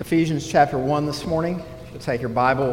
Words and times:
Ephesians 0.00 0.44
chapter 0.48 0.76
1 0.76 1.06
this 1.06 1.24
morning. 1.24 1.62
You'll 1.92 2.00
take 2.00 2.20
your 2.20 2.28
Bible 2.28 2.72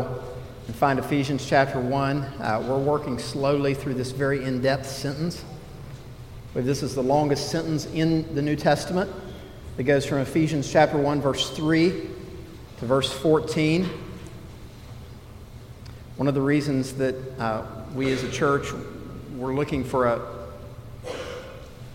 and 0.65 0.75
find 0.75 0.97
Ephesians 0.97 1.45
chapter 1.45 1.79
1. 1.79 2.17
Uh, 2.17 2.65
we're 2.67 2.79
working 2.79 3.19
slowly 3.19 3.75
through 3.75 3.93
this 3.93 4.09
very 4.09 4.43
in 4.43 4.59
depth 4.59 4.87
sentence. 4.87 5.45
This 6.55 6.81
is 6.81 6.95
the 6.95 7.03
longest 7.03 7.51
sentence 7.51 7.85
in 7.93 8.33
the 8.33 8.41
New 8.41 8.55
Testament. 8.55 9.07
It 9.77 9.83
goes 9.83 10.03
from 10.03 10.17
Ephesians 10.17 10.71
chapter 10.71 10.97
1, 10.97 11.21
verse 11.21 11.51
3 11.51 11.91
to 12.79 12.85
verse 12.87 13.13
14. 13.13 13.87
One 16.15 16.27
of 16.27 16.33
the 16.33 16.41
reasons 16.41 16.93
that 16.95 17.15
uh, 17.39 17.67
we 17.93 18.11
as 18.11 18.23
a 18.23 18.31
church 18.31 18.69
were 19.37 19.53
looking 19.53 19.83
for 19.83 20.07
a 20.07 20.21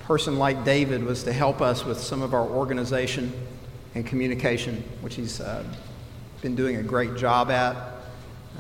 person 0.05 0.39
like 0.39 0.65
David 0.65 1.03
was 1.03 1.25
to 1.25 1.33
help 1.33 1.61
us 1.61 1.85
with 1.85 1.99
some 1.99 2.23
of 2.23 2.33
our 2.33 2.47
organization 2.47 3.33
and 3.97 4.05
communication, 4.05 4.85
which 5.01 5.15
he's 5.15 5.41
uh, 5.41 5.65
been 6.43 6.55
doing 6.55 6.77
a 6.77 6.83
great 6.83 7.16
job 7.16 7.51
at. 7.51 7.75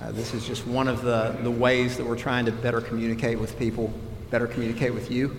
Uh, 0.00 0.10
this 0.12 0.32
is 0.32 0.46
just 0.46 0.66
one 0.66 0.88
of 0.88 1.02
the, 1.02 1.36
the 1.42 1.50
ways 1.50 1.98
that 1.98 2.06
we're 2.06 2.16
trying 2.16 2.46
to 2.46 2.52
better 2.52 2.80
communicate 2.80 3.38
with 3.38 3.58
people, 3.58 3.92
better 4.30 4.46
communicate 4.46 4.94
with 4.94 5.10
you, 5.10 5.36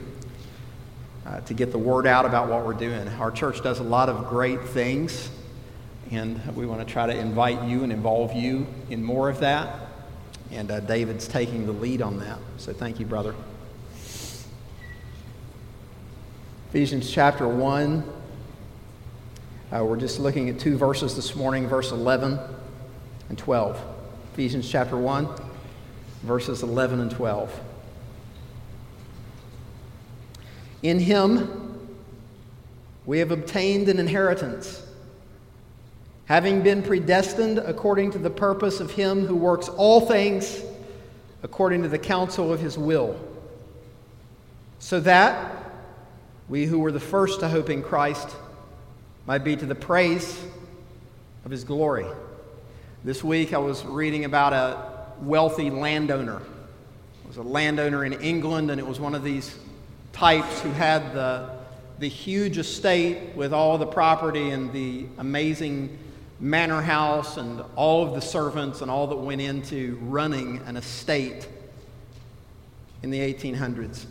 uh, 1.25 1.41
to 1.41 1.55
get 1.55 1.71
the 1.71 1.79
word 1.79 2.05
out 2.05 2.27
about 2.27 2.47
what 2.47 2.63
we're 2.63 2.73
doing. 2.73 3.07
Our 3.07 3.31
church 3.31 3.63
does 3.63 3.79
a 3.79 3.83
lot 3.83 4.07
of 4.07 4.29
great 4.29 4.61
things, 4.65 5.31
and 6.11 6.39
we 6.55 6.67
want 6.67 6.87
to 6.87 6.93
try 6.93 7.07
to 7.07 7.17
invite 7.17 7.63
you 7.63 7.81
and 7.81 7.91
involve 7.91 8.33
you 8.33 8.67
in 8.91 9.03
more 9.03 9.29
of 9.29 9.39
that. 9.39 9.79
And 10.51 10.69
uh, 10.69 10.79
David's 10.81 11.27
taking 11.27 11.65
the 11.65 11.71
lead 11.71 12.03
on 12.03 12.19
that. 12.19 12.37
So 12.57 12.71
thank 12.71 12.99
you, 12.99 13.07
brother. 13.07 13.33
Ephesians 16.69 17.09
chapter 17.09 17.47
1. 17.47 18.16
Uh, 19.69 19.83
we're 19.83 19.97
just 19.97 20.17
looking 20.17 20.47
at 20.47 20.57
two 20.57 20.77
verses 20.77 21.13
this 21.13 21.35
morning, 21.35 21.67
verse 21.67 21.91
11 21.91 22.39
and 23.27 23.37
12. 23.37 23.77
Ephesians 24.31 24.69
chapter 24.69 24.95
1, 24.95 25.27
verses 26.23 26.63
11 26.63 27.01
and 27.01 27.11
12. 27.11 27.59
In 30.83 30.99
him 30.99 31.97
we 33.05 33.19
have 33.19 33.31
obtained 33.31 33.89
an 33.89 33.99
inheritance, 33.99 34.81
having 36.27 36.61
been 36.61 36.81
predestined 36.81 37.57
according 37.57 38.11
to 38.11 38.19
the 38.19 38.29
purpose 38.29 38.79
of 38.79 38.91
him 38.91 39.25
who 39.25 39.35
works 39.35 39.67
all 39.67 39.99
things 39.99 40.61
according 41.43 41.83
to 41.83 41.89
the 41.89 41.99
counsel 41.99 42.53
of 42.53 42.61
his 42.61 42.77
will, 42.77 43.19
so 44.79 45.01
that 45.01 45.73
we 46.47 46.65
who 46.65 46.79
were 46.79 46.93
the 46.93 47.01
first 47.01 47.41
to 47.41 47.49
hope 47.49 47.69
in 47.69 47.83
Christ 47.83 48.33
might 49.27 49.43
be 49.43 49.57
to 49.57 49.65
the 49.65 49.75
praise 49.75 50.41
of 51.43 51.51
his 51.51 51.65
glory. 51.65 52.05
This 53.03 53.21
week 53.21 53.53
I 53.53 53.57
was 53.57 53.83
reading 53.83 54.23
about 54.23 54.53
a 54.53 55.21
wealthy 55.21 55.69
landowner. 55.69 56.37
It 56.37 57.27
was 57.27 57.35
a 57.35 57.43
landowner 57.43 58.05
in 58.05 58.13
England, 58.13 58.71
and 58.71 58.79
it 58.79 58.87
was 58.87 59.01
one 59.01 59.13
of 59.13 59.25
these 59.25 59.53
types 60.13 60.61
who 60.61 60.71
had 60.71 61.13
the, 61.13 61.49
the 61.99 62.07
huge 62.07 62.57
estate 62.57 63.35
with 63.35 63.51
all 63.51 63.77
the 63.77 63.85
property 63.85 64.51
and 64.51 64.71
the 64.71 65.05
amazing 65.17 65.99
manor 66.39 66.81
house 66.81 67.35
and 67.35 67.61
all 67.75 68.07
of 68.07 68.15
the 68.15 68.21
servants 68.21 68.79
and 68.79 68.89
all 68.89 69.07
that 69.07 69.17
went 69.17 69.41
into 69.41 69.99
running 70.03 70.61
an 70.65 70.77
estate 70.77 71.49
in 73.03 73.09
the 73.09 73.19
1800s. 73.19 74.05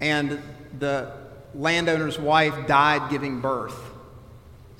And 0.00 0.40
the 0.78 1.12
landowner's 1.54 2.18
wife 2.18 2.66
died 2.66 3.10
giving 3.10 3.40
birth. 3.40 3.89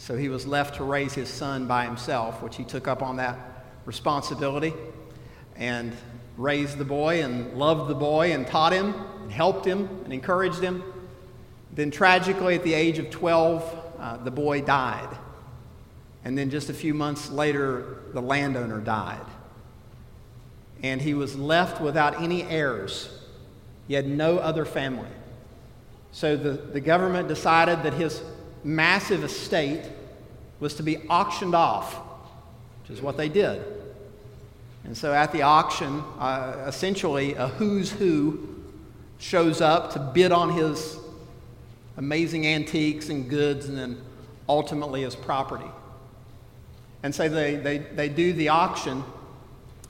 So 0.01 0.17
he 0.17 0.31
was 0.31 0.47
left 0.47 0.77
to 0.77 0.85
raise 0.85 1.13
his 1.13 1.29
son 1.29 1.67
by 1.67 1.85
himself, 1.85 2.43
which 2.43 2.57
he 2.57 2.65
took 2.65 2.89
up 2.89 3.03
on 3.03 3.17
that 3.17 3.39
responsibility 3.85 4.73
and 5.57 5.95
raised 6.39 6.79
the 6.79 6.87
boy 6.87 7.23
and 7.23 7.53
loved 7.53 7.91
the 7.91 7.95
boy 7.95 8.33
and 8.33 8.47
taught 8.47 8.73
him 8.73 8.95
and 9.21 9.31
helped 9.31 9.67
him 9.67 9.91
and 10.05 10.13
encouraged 10.15 10.61
him. 10.61 10.83
Then, 11.75 11.91
tragically, 11.91 12.55
at 12.55 12.63
the 12.63 12.73
age 12.73 12.99
of 12.99 13.11
12, 13.11 13.93
uh, 13.99 14.17
the 14.17 14.31
boy 14.31 14.63
died. 14.63 15.19
And 16.25 16.37
then, 16.37 16.49
just 16.49 16.71
a 16.71 16.75
few 16.75 16.95
months 16.95 17.31
later, 17.31 17.99
the 18.15 18.23
landowner 18.23 18.81
died. 18.81 19.27
And 20.83 21.03
he 21.03 21.13
was 21.13 21.37
left 21.37 21.79
without 21.79 22.23
any 22.23 22.43
heirs. 22.45 23.11
He 23.87 23.93
had 23.93 24.09
no 24.09 24.39
other 24.39 24.65
family. 24.65 25.11
So 26.11 26.39
the, 26.39 26.53
the 26.53 26.81
government 26.81 27.29
decided 27.29 27.83
that 27.83 27.93
his 27.93 28.23
massive 28.65 29.25
estate 29.25 29.83
was 30.59 30.75
to 30.75 30.83
be 30.83 30.99
auctioned 31.09 31.55
off, 31.55 31.95
which 32.83 32.97
is 32.97 33.03
what 33.03 33.17
they 33.17 33.29
did. 33.29 33.63
And 34.85 34.97
so 34.97 35.13
at 35.13 35.33
the 35.33 35.43
auction, 35.43 36.03
uh, 36.19 36.65
essentially 36.67 37.35
a 37.35 37.49
who's 37.49 37.91
who 37.91 38.49
shows 39.19 39.61
up 39.61 39.93
to 39.93 39.99
bid 39.99 40.33
on 40.33 40.51
his 40.51 40.99
amazing 41.97 42.47
antiques 42.47 43.11
and 43.11 43.29
goods 43.29 43.69
and 43.69 43.77
then 43.77 44.01
ultimately 44.49 45.03
his 45.03 45.15
property. 45.15 45.71
And 47.03 47.15
so 47.15 47.29
they, 47.29 47.57
they, 47.57 47.79
they 47.79 48.09
do 48.09 48.33
the 48.33 48.49
auction, 48.49 49.05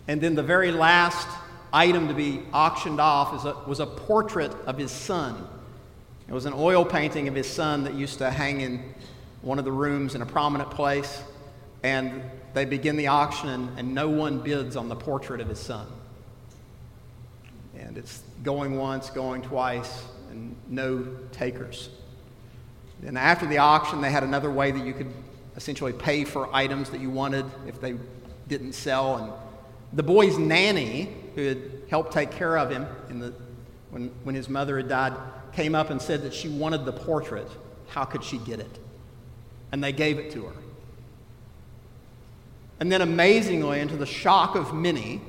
and 0.06 0.20
then 0.20 0.34
the 0.34 0.42
very 0.42 0.70
last 0.70 1.28
item 1.72 2.08
to 2.08 2.14
be 2.14 2.42
auctioned 2.52 3.00
off 3.00 3.34
is 3.34 3.44
a, 3.44 3.56
was 3.66 3.80
a 3.80 3.86
portrait 3.86 4.52
of 4.66 4.78
his 4.78 4.90
son. 4.90 5.46
It 6.30 6.32
was 6.32 6.46
an 6.46 6.54
oil 6.54 6.84
painting 6.84 7.26
of 7.26 7.34
his 7.34 7.48
son 7.48 7.82
that 7.82 7.94
used 7.94 8.18
to 8.18 8.30
hang 8.30 8.60
in 8.60 8.94
one 9.42 9.58
of 9.58 9.64
the 9.64 9.72
rooms 9.72 10.14
in 10.14 10.22
a 10.22 10.26
prominent 10.26 10.70
place. 10.70 11.24
And 11.82 12.22
they 12.54 12.64
begin 12.64 12.96
the 12.96 13.08
auction, 13.08 13.68
and, 13.76 13.94
no 13.96 14.08
one 14.08 14.38
bids 14.38 14.76
on 14.76 14.88
the 14.88 14.94
portrait 14.94 15.40
of 15.40 15.48
his 15.48 15.58
son. 15.58 15.88
And 17.76 17.98
it's 17.98 18.22
going 18.44 18.76
once, 18.76 19.10
going 19.10 19.42
twice, 19.42 20.04
and 20.30 20.54
no 20.68 21.04
takers. 21.32 21.88
And 23.04 23.18
after 23.18 23.46
the 23.46 23.58
auction, 23.58 24.00
they 24.00 24.12
had 24.12 24.22
another 24.22 24.52
way 24.52 24.70
that 24.70 24.86
you 24.86 24.92
could 24.92 25.12
essentially 25.56 25.92
pay 25.92 26.22
for 26.22 26.48
items 26.54 26.90
that 26.90 27.00
you 27.00 27.10
wanted 27.10 27.44
if 27.66 27.80
they 27.80 27.96
didn't 28.46 28.74
sell. 28.74 29.16
And 29.16 29.32
the 29.94 30.04
boy's 30.04 30.38
nanny, 30.38 31.12
who 31.34 31.42
had 31.48 31.58
helped 31.88 32.12
take 32.12 32.30
care 32.30 32.56
of 32.56 32.70
him 32.70 32.86
in 33.08 33.18
the, 33.18 33.34
when, 33.90 34.12
when 34.22 34.36
his 34.36 34.48
mother 34.48 34.76
had 34.76 34.88
died, 34.88 35.14
came 35.60 35.74
up 35.74 35.90
and 35.90 36.00
said 36.00 36.22
that 36.22 36.32
she 36.32 36.48
wanted 36.48 36.86
the 36.86 36.92
portrait. 36.92 37.46
How 37.88 38.06
could 38.06 38.24
she 38.24 38.38
get 38.38 38.60
it? 38.60 38.78
And 39.72 39.84
they 39.84 39.92
gave 39.92 40.18
it 40.18 40.32
to 40.32 40.46
her. 40.46 40.54
And 42.80 42.90
then, 42.90 43.02
amazingly, 43.02 43.80
and 43.80 43.90
to 43.90 43.96
the 43.98 44.06
shock 44.06 44.56
of 44.56 44.72
many, 44.72 45.20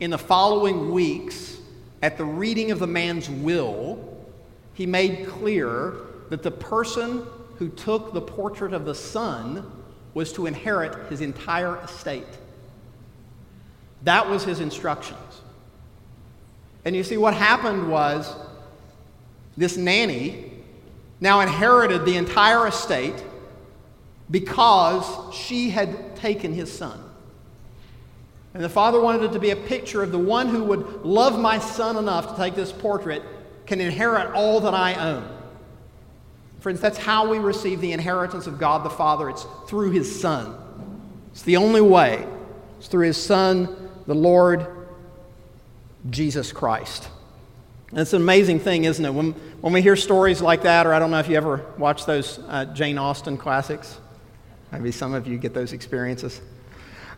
in 0.00 0.10
the 0.10 0.18
following 0.18 0.90
weeks, 0.90 1.58
at 2.02 2.18
the 2.18 2.24
reading 2.24 2.72
of 2.72 2.80
the 2.80 2.88
man's 2.88 3.30
will, 3.30 4.26
he 4.72 4.86
made 4.86 5.28
clear 5.28 5.94
that 6.30 6.42
the 6.42 6.50
person 6.50 7.24
who 7.58 7.68
took 7.68 8.12
the 8.12 8.20
portrait 8.20 8.72
of 8.72 8.84
the 8.84 8.94
son 8.94 9.70
was 10.14 10.32
to 10.32 10.46
inherit 10.46 11.08
his 11.10 11.20
entire 11.20 11.76
estate. 11.84 12.26
That 14.02 14.28
was 14.28 14.42
his 14.42 14.58
instructions. 14.58 15.20
And 16.84 16.96
you 16.96 17.04
see, 17.04 17.18
what 17.18 17.34
happened 17.34 17.88
was 17.88 18.34
this 19.56 19.76
nanny 19.76 20.52
now 21.20 21.40
inherited 21.40 22.04
the 22.04 22.16
entire 22.16 22.66
estate 22.66 23.22
because 24.30 25.34
she 25.34 25.70
had 25.70 26.16
taken 26.16 26.52
his 26.52 26.72
son. 26.72 27.00
And 28.54 28.62
the 28.62 28.68
father 28.68 29.00
wanted 29.00 29.24
it 29.24 29.32
to 29.32 29.40
be 29.40 29.50
a 29.50 29.56
picture 29.56 30.02
of 30.02 30.12
the 30.12 30.18
one 30.18 30.48
who 30.48 30.64
would 30.64 31.04
love 31.04 31.38
my 31.38 31.58
son 31.58 31.96
enough 31.96 32.30
to 32.30 32.36
take 32.36 32.54
this 32.54 32.72
portrait 32.72 33.22
can 33.66 33.80
inherit 33.80 34.32
all 34.32 34.60
that 34.60 34.74
I 34.74 34.94
own. 34.94 35.28
Friends, 36.60 36.80
that's 36.80 36.98
how 36.98 37.28
we 37.28 37.38
receive 37.38 37.80
the 37.80 37.92
inheritance 37.92 38.46
of 38.46 38.58
God 38.58 38.84
the 38.84 38.90
Father. 38.90 39.28
It's 39.28 39.44
through 39.66 39.90
his 39.90 40.20
son. 40.20 40.56
It's 41.32 41.42
the 41.42 41.56
only 41.56 41.80
way. 41.80 42.26
It's 42.78 42.88
through 42.88 43.06
his 43.06 43.22
son, 43.22 43.90
the 44.06 44.14
Lord 44.14 44.66
Jesus 46.08 46.52
Christ. 46.52 47.08
And 47.94 48.00
it's 48.00 48.12
an 48.12 48.22
amazing 48.22 48.58
thing, 48.58 48.86
isn't 48.86 49.04
it? 49.04 49.14
When, 49.14 49.34
when 49.60 49.72
we 49.72 49.80
hear 49.80 49.94
stories 49.94 50.42
like 50.42 50.62
that, 50.62 50.84
or 50.84 50.92
I 50.92 50.98
don't 50.98 51.12
know 51.12 51.20
if 51.20 51.28
you 51.28 51.36
ever 51.36 51.64
watch 51.78 52.06
those 52.06 52.40
uh, 52.48 52.64
Jane 52.64 52.98
Austen 52.98 53.36
classics, 53.36 53.98
maybe 54.72 54.90
some 54.90 55.14
of 55.14 55.28
you 55.28 55.38
get 55.38 55.54
those 55.54 55.72
experiences. 55.72 56.40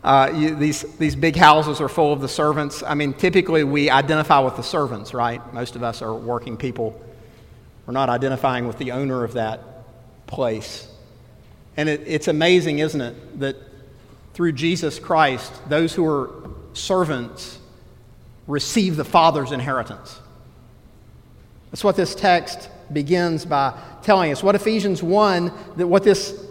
Uh, 0.05 0.31
you, 0.35 0.55
these, 0.55 0.83
these 0.99 1.17
big 1.17 1.35
houses 1.35 1.81
are 1.81 1.89
full 1.89 2.13
of 2.13 2.21
the 2.21 2.29
servants. 2.29 2.83
I 2.83 2.93
mean, 2.93 3.15
typically 3.15 3.65
we 3.65 3.89
identify 3.89 4.41
with 4.41 4.57
the 4.57 4.63
servants, 4.63 5.15
right? 5.15 5.41
Most 5.55 5.77
of 5.77 5.83
us 5.83 6.03
are 6.03 6.13
working 6.13 6.59
people. 6.59 7.01
We're 7.87 7.95
not 7.95 8.11
identifying 8.11 8.67
with 8.67 8.77
the 8.77 8.93
owner 8.93 9.25
of 9.25 9.33
that 9.33 9.63
place. 10.27 10.87
And 11.79 11.89
it, 11.89 12.03
it's 12.05 12.29
amazing, 12.29 12.81
isn't 12.81 13.01
it, 13.01 13.41
that 13.41 13.57
through 14.35 14.53
Jesus 14.53 14.99
Christ, 14.99 15.55
those 15.71 15.95
who 15.95 16.05
are 16.05 16.51
servants 16.75 17.59
receive 18.47 18.97
the 18.97 19.07
Father's 19.07 19.53
inheritance. 19.53 20.21
That's 21.77 21.85
what 21.85 21.97
this 21.97 22.15
text 22.15 22.71
begins 22.91 23.45
by 23.45 23.79
telling 24.01 24.33
us. 24.33 24.43
What 24.43 24.55
Ephesians 24.55 25.03
1, 25.03 25.53
that 25.77 25.87
what 25.87 26.05
this 26.05 26.43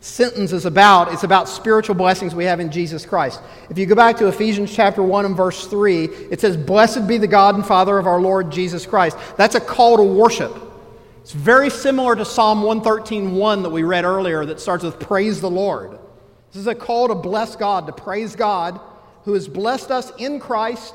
sentence 0.00 0.50
is 0.50 0.64
about. 0.64 1.12
It's 1.12 1.24
about 1.24 1.46
spiritual 1.46 1.94
blessings 1.94 2.34
we 2.34 2.46
have 2.46 2.58
in 2.58 2.70
Jesus 2.70 3.04
Christ. 3.04 3.42
If 3.68 3.76
you 3.76 3.84
go 3.84 3.94
back 3.94 4.16
to 4.16 4.28
Ephesians 4.28 4.74
chapter 4.74 5.02
1 5.02 5.26
and 5.26 5.36
verse 5.36 5.66
3, 5.66 6.04
it 6.04 6.40
says, 6.40 6.56
Blessed 6.56 7.06
be 7.06 7.18
the 7.18 7.26
God 7.26 7.54
and 7.54 7.66
Father 7.66 7.98
of 7.98 8.06
our 8.06 8.18
Lord 8.18 8.50
Jesus 8.50 8.86
Christ. 8.86 9.18
That's 9.36 9.56
a 9.56 9.60
call 9.60 9.98
to 9.98 10.04
worship. 10.04 10.56
It's 11.20 11.32
very 11.32 11.68
similar 11.68 12.16
to 12.16 12.24
Psalm 12.24 12.62
113.1 12.62 13.64
that 13.64 13.68
we 13.68 13.82
read 13.82 14.06
earlier 14.06 14.46
that 14.46 14.58
starts 14.58 14.84
with 14.84 14.98
Praise 14.98 15.42
the 15.42 15.50
Lord. 15.50 15.98
This 16.50 16.60
is 16.62 16.66
a 16.66 16.74
call 16.74 17.08
to 17.08 17.14
bless 17.14 17.56
God, 17.56 17.86
to 17.88 17.92
praise 17.92 18.36
God 18.36 18.80
who 19.24 19.34
has 19.34 19.48
blessed 19.48 19.90
us 19.90 20.12
in 20.16 20.40
Christ 20.40 20.94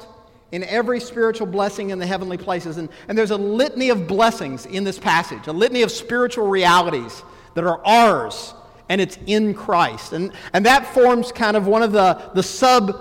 in 0.51 0.63
every 0.63 0.99
spiritual 0.99 1.47
blessing 1.47 1.89
in 1.89 1.99
the 1.99 2.07
heavenly 2.07 2.37
places. 2.37 2.77
And, 2.77 2.89
and 3.07 3.17
there's 3.17 3.31
a 3.31 3.37
litany 3.37 3.89
of 3.89 4.07
blessings 4.07 4.65
in 4.65 4.83
this 4.83 4.97
passage, 4.97 5.47
a 5.47 5.51
litany 5.51 5.81
of 5.81 5.91
spiritual 5.91 6.47
realities 6.47 7.23
that 7.53 7.63
are 7.63 7.85
ours, 7.85 8.53
and 8.89 9.01
it's 9.01 9.17
in 9.25 9.53
Christ. 9.53 10.13
And, 10.13 10.31
and 10.53 10.65
that 10.65 10.85
forms 10.93 11.31
kind 11.31 11.57
of 11.57 11.67
one 11.67 11.83
of 11.83 11.91
the, 11.91 12.31
the 12.33 12.43
sub 12.43 12.95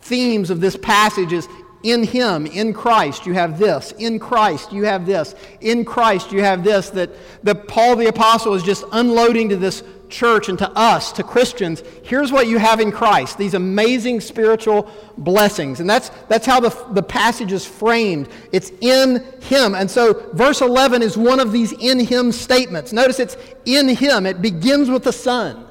themes 0.00 0.50
of 0.50 0.60
this 0.60 0.76
passage 0.76 1.32
is 1.32 1.46
in 1.82 2.02
him 2.04 2.46
in 2.46 2.72
christ 2.72 3.26
you 3.26 3.32
have 3.32 3.58
this 3.58 3.92
in 3.98 4.18
christ 4.18 4.72
you 4.72 4.84
have 4.84 5.06
this 5.06 5.34
in 5.60 5.84
christ 5.84 6.32
you 6.32 6.40
have 6.40 6.62
this 6.62 6.90
that, 6.90 7.10
that 7.42 7.66
paul 7.68 7.96
the 7.96 8.06
apostle 8.06 8.54
is 8.54 8.62
just 8.62 8.84
unloading 8.92 9.48
to 9.48 9.56
this 9.56 9.82
church 10.12 10.48
and 10.48 10.58
to 10.58 10.70
us, 10.78 11.10
to 11.12 11.24
Christians, 11.24 11.82
here's 12.04 12.30
what 12.30 12.46
you 12.46 12.58
have 12.58 12.78
in 12.78 12.92
Christ 12.92 13.38
these 13.38 13.54
amazing 13.54 14.20
spiritual 14.20 14.88
blessings. 15.18 15.80
And 15.80 15.90
that's, 15.90 16.10
that's 16.28 16.46
how 16.46 16.60
the, 16.60 16.70
the 16.92 17.02
passage 17.02 17.50
is 17.50 17.66
framed. 17.66 18.28
It's 18.52 18.70
in 18.80 19.24
Him. 19.40 19.74
And 19.74 19.90
so, 19.90 20.30
verse 20.34 20.60
11 20.60 21.02
is 21.02 21.16
one 21.16 21.40
of 21.40 21.50
these 21.50 21.72
in 21.72 21.98
Him 21.98 22.30
statements. 22.30 22.92
Notice 22.92 23.18
it's 23.18 23.36
in 23.64 23.88
Him, 23.88 24.26
it 24.26 24.40
begins 24.40 24.88
with 24.88 25.02
the 25.02 25.12
Son. 25.12 25.66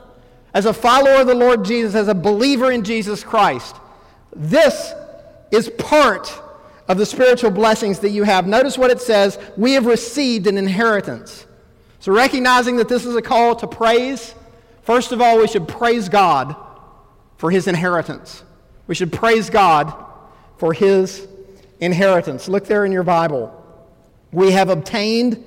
As 0.53 0.65
a 0.65 0.73
follower 0.73 1.21
of 1.21 1.27
the 1.27 1.35
Lord 1.35 1.63
Jesus, 1.63 1.95
as 1.95 2.09
a 2.09 2.15
believer 2.15 2.71
in 2.71 2.83
Jesus 2.83 3.23
Christ, 3.23 3.77
this 4.35 4.93
is 5.51 5.69
part 5.77 6.41
of 6.87 6.97
the 6.97 7.05
spiritual 7.05 7.51
blessings 7.51 7.99
that 7.99 8.09
you 8.09 8.23
have. 8.23 8.47
Notice 8.47 8.77
what 8.77 8.91
it 8.91 9.01
says 9.01 9.37
we 9.55 9.73
have 9.73 9.85
received 9.85 10.47
an 10.47 10.57
inheritance. 10.57 11.45
So, 11.99 12.11
recognizing 12.11 12.77
that 12.77 12.89
this 12.89 13.05
is 13.05 13.15
a 13.15 13.21
call 13.21 13.55
to 13.57 13.67
praise, 13.67 14.33
first 14.83 15.11
of 15.11 15.21
all, 15.21 15.37
we 15.37 15.47
should 15.47 15.67
praise 15.67 16.09
God 16.09 16.55
for 17.37 17.51
his 17.51 17.67
inheritance. 17.67 18.43
We 18.87 18.95
should 18.95 19.13
praise 19.13 19.49
God 19.49 19.93
for 20.57 20.73
his 20.73 21.27
inheritance. 21.79 22.47
Look 22.47 22.65
there 22.65 22.85
in 22.85 22.91
your 22.91 23.03
Bible. 23.03 23.57
We 24.31 24.51
have 24.51 24.69
obtained 24.69 25.43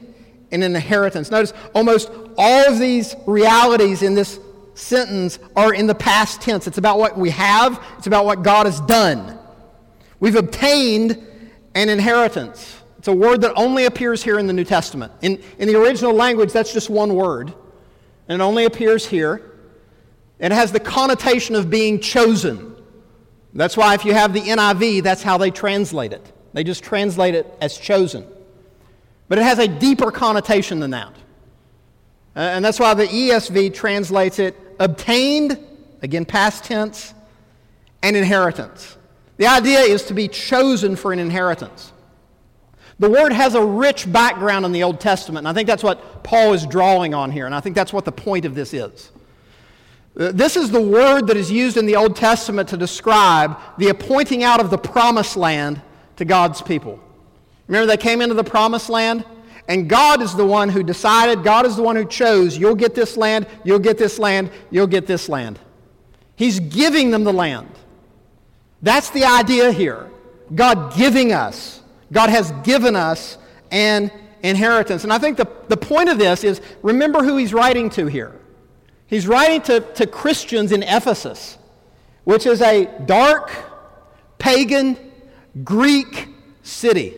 an 0.53 0.62
inheritance. 0.62 1.31
Notice 1.31 1.53
almost 1.75 2.11
all 2.37 2.73
of 2.73 2.79
these 2.79 3.15
realities 3.27 4.03
in 4.03 4.15
this 4.15 4.39
sentence 4.75 5.39
are 5.57 5.73
in 5.75 5.87
the 5.87 5.95
past 5.95 6.41
tense. 6.41 6.67
It's 6.67 6.79
about 6.79 6.99
what 6.99 7.19
we 7.19 7.31
have, 7.31 7.85
it's 7.99 8.07
about 8.07 8.27
what 8.27 8.43
God 8.43 8.67
has 8.67 8.81
done. 8.83 9.39
We've 10.25 10.37
obtained 10.37 11.23
an 11.75 11.91
inheritance. 11.91 12.81
It's 12.97 13.09
a 13.09 13.12
word 13.12 13.43
that 13.43 13.53
only 13.56 13.85
appears 13.85 14.25
here 14.25 14.38
in 14.38 14.47
the 14.47 14.55
New 14.55 14.65
Testament. 14.65 15.12
In, 15.21 15.38
in 15.59 15.69
the 15.69 15.79
original 15.79 16.15
language, 16.15 16.50
that's 16.50 16.73
just 16.73 16.88
one 16.88 17.15
word, 17.15 17.53
and 18.26 18.41
it 18.41 18.43
only 18.43 18.65
appears 18.65 19.06
here. 19.06 19.53
It 20.38 20.50
has 20.50 20.73
the 20.73 20.81
connotation 20.81 21.55
of 21.55 21.69
being 21.69 22.00
chosen. 22.00 22.75
That's 23.53 23.76
why, 23.76 23.93
if 23.93 24.06
you 24.06 24.15
have 24.15 24.32
the 24.32 24.41
NIV, 24.41 25.03
that's 25.03 25.23
how 25.23 25.37
they 25.37 25.50
translate 25.50 26.15
it. 26.15 26.32
They 26.55 26.65
just 26.65 26.82
translate 26.82 27.35
it 27.35 27.47
as 27.61 27.76
chosen. 27.76 28.26
But 29.29 29.37
it 29.37 29.43
has 29.43 29.59
a 29.59 29.69
deeper 29.69 30.11
connotation 30.11 30.81
than 30.81 30.93
that. 30.93 31.15
And 32.35 32.65
that's 32.65 32.81
why 32.81 32.94
the 32.94 33.06
ESV 33.06 33.75
translates 33.75 34.38
it 34.38 34.56
obtained, 34.81 35.62
again, 36.00 36.25
past 36.25 36.65
tense, 36.65 37.12
and 38.03 38.17
inheritance. 38.17 38.97
The 39.37 39.47
idea 39.47 39.81
is 39.81 40.05
to 40.05 40.15
be 40.15 40.29
chosen 40.29 40.97
for 40.97 41.13
an 41.13 41.19
inheritance. 41.19 41.93
The 42.99 43.11
word 43.11 43.33
has 43.33 43.55
a 43.55 43.65
rich 43.65 44.11
background 44.11 44.65
in 44.65 44.73
the 44.73 44.85
Old 44.85 45.01
Testament, 45.01 45.47
and 45.47 45.49
I 45.49 45.53
think 45.53 45.67
that's 45.67 45.83
what 45.83 46.23
Paul 46.23 46.53
is 46.53 46.65
drawing 46.67 47.13
on 47.13 47.33
here, 47.33 47.47
and 47.47 47.55
I 47.55 47.61
think 47.61 47.75
that's 47.75 47.93
what 47.93 48.05
the 48.05 48.13
point 48.13 48.45
of 48.45 48.55
this 48.55 48.73
is. 48.73 49.11
Uh, 50.17 50.31
this 50.33 50.57
is 50.57 50.71
the 50.71 50.81
word 50.81 51.27
that 51.27 51.37
is 51.37 51.51
used 51.51 51.77
in 51.77 51.87
the 51.87 51.97
Old 51.97 52.15
Testament 52.15 52.69
to 52.69 52.77
describe 52.77 53.59
the 53.79 53.89
appointing 53.89 54.45
out 54.45 54.61
of 54.61 54.71
the 54.71 54.79
promised 54.79 55.37
land 55.37 55.83
to 56.17 56.25
God's 56.25 56.63
people. 56.63 57.01
Remember, 57.67 57.87
they 57.87 57.97
came 57.97 58.21
into 58.21 58.35
the 58.35 58.45
promised 58.45 58.89
land, 58.89 59.25
and 59.67 59.89
God 59.89 60.23
is 60.23 60.35
the 60.35 60.47
one 60.47 60.69
who 60.69 60.85
decided, 60.85 61.43
God 61.43 61.67
is 61.67 61.75
the 61.75 61.83
one 61.83 61.97
who 61.97 62.05
chose, 62.05 62.57
you'll 62.57 62.77
get 62.77 62.95
this 62.95 63.17
land, 63.17 63.49
you'll 63.65 63.81
get 63.81 63.99
this 63.99 64.21
land, 64.21 64.51
you'll 64.71 64.87
get 64.87 65.07
this 65.07 65.29
land. 65.29 65.59
He's 66.37 66.61
giving 66.61 67.11
them 67.11 67.25
the 67.25 67.33
land. 67.33 67.71
That's 68.85 69.11
the 69.11 69.25
idea 69.25 69.73
here. 69.73 70.09
God 70.55 70.95
giving 70.95 71.33
us 71.33 71.81
God 72.15 72.31
has 72.31 72.53
given 72.63 72.97
us 72.97 73.37
an 73.71 74.11
inheritance. 74.43 75.05
And 75.05 75.13
I 75.13 75.19
think 75.19 75.37
the, 75.37 75.49
the 75.69 75.77
point 75.77 76.09
of 76.09 76.17
this 76.17 76.45
is 76.45 76.61
remember 76.83 77.23
who 77.23 77.37
he's 77.37 77.53
writing 77.53 77.91
to 77.91 78.07
here. 78.07 78.33
He's 79.07 79.27
writing 79.27 79.61
to, 79.63 79.81
to 79.81 80.07
Christians 80.07 80.73
in 80.73 80.83
Ephesus, 80.83 81.59
which 82.23 82.47
is 82.47 82.63
a 82.63 82.87
dark, 83.05 83.51
pagan, 84.39 84.97
Greek 85.63 86.29
city. 86.63 87.15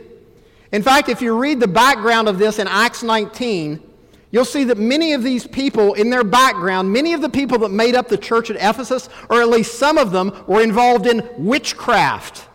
In 0.73 0.83
fact, 0.83 1.09
if 1.09 1.23
you 1.23 1.39
read 1.39 1.61
the 1.61 1.69
background 1.69 2.29
of 2.29 2.39
this 2.39 2.59
in 2.59 2.67
Acts 2.67 3.03
19, 3.03 3.83
you'll 4.31 4.45
see 4.45 4.65
that 4.65 4.79
many 4.79 5.13
of 5.13 5.23
these 5.23 5.47
people, 5.47 5.95
in 5.95 6.11
their 6.11 6.25
background, 6.25 6.93
many 6.93 7.13
of 7.13 7.21
the 7.21 7.29
people 7.29 7.59
that 7.59 7.71
made 7.71 7.95
up 7.95 8.09
the 8.09 8.19
church 8.19 8.51
at 8.51 8.57
Ephesus, 8.57 9.09
or 9.31 9.41
at 9.41 9.49
least 9.49 9.79
some 9.79 9.99
of 9.99 10.11
them, 10.11 10.33
were 10.47 10.63
involved 10.63 11.07
in 11.07 11.29
witchcraft 11.39 12.49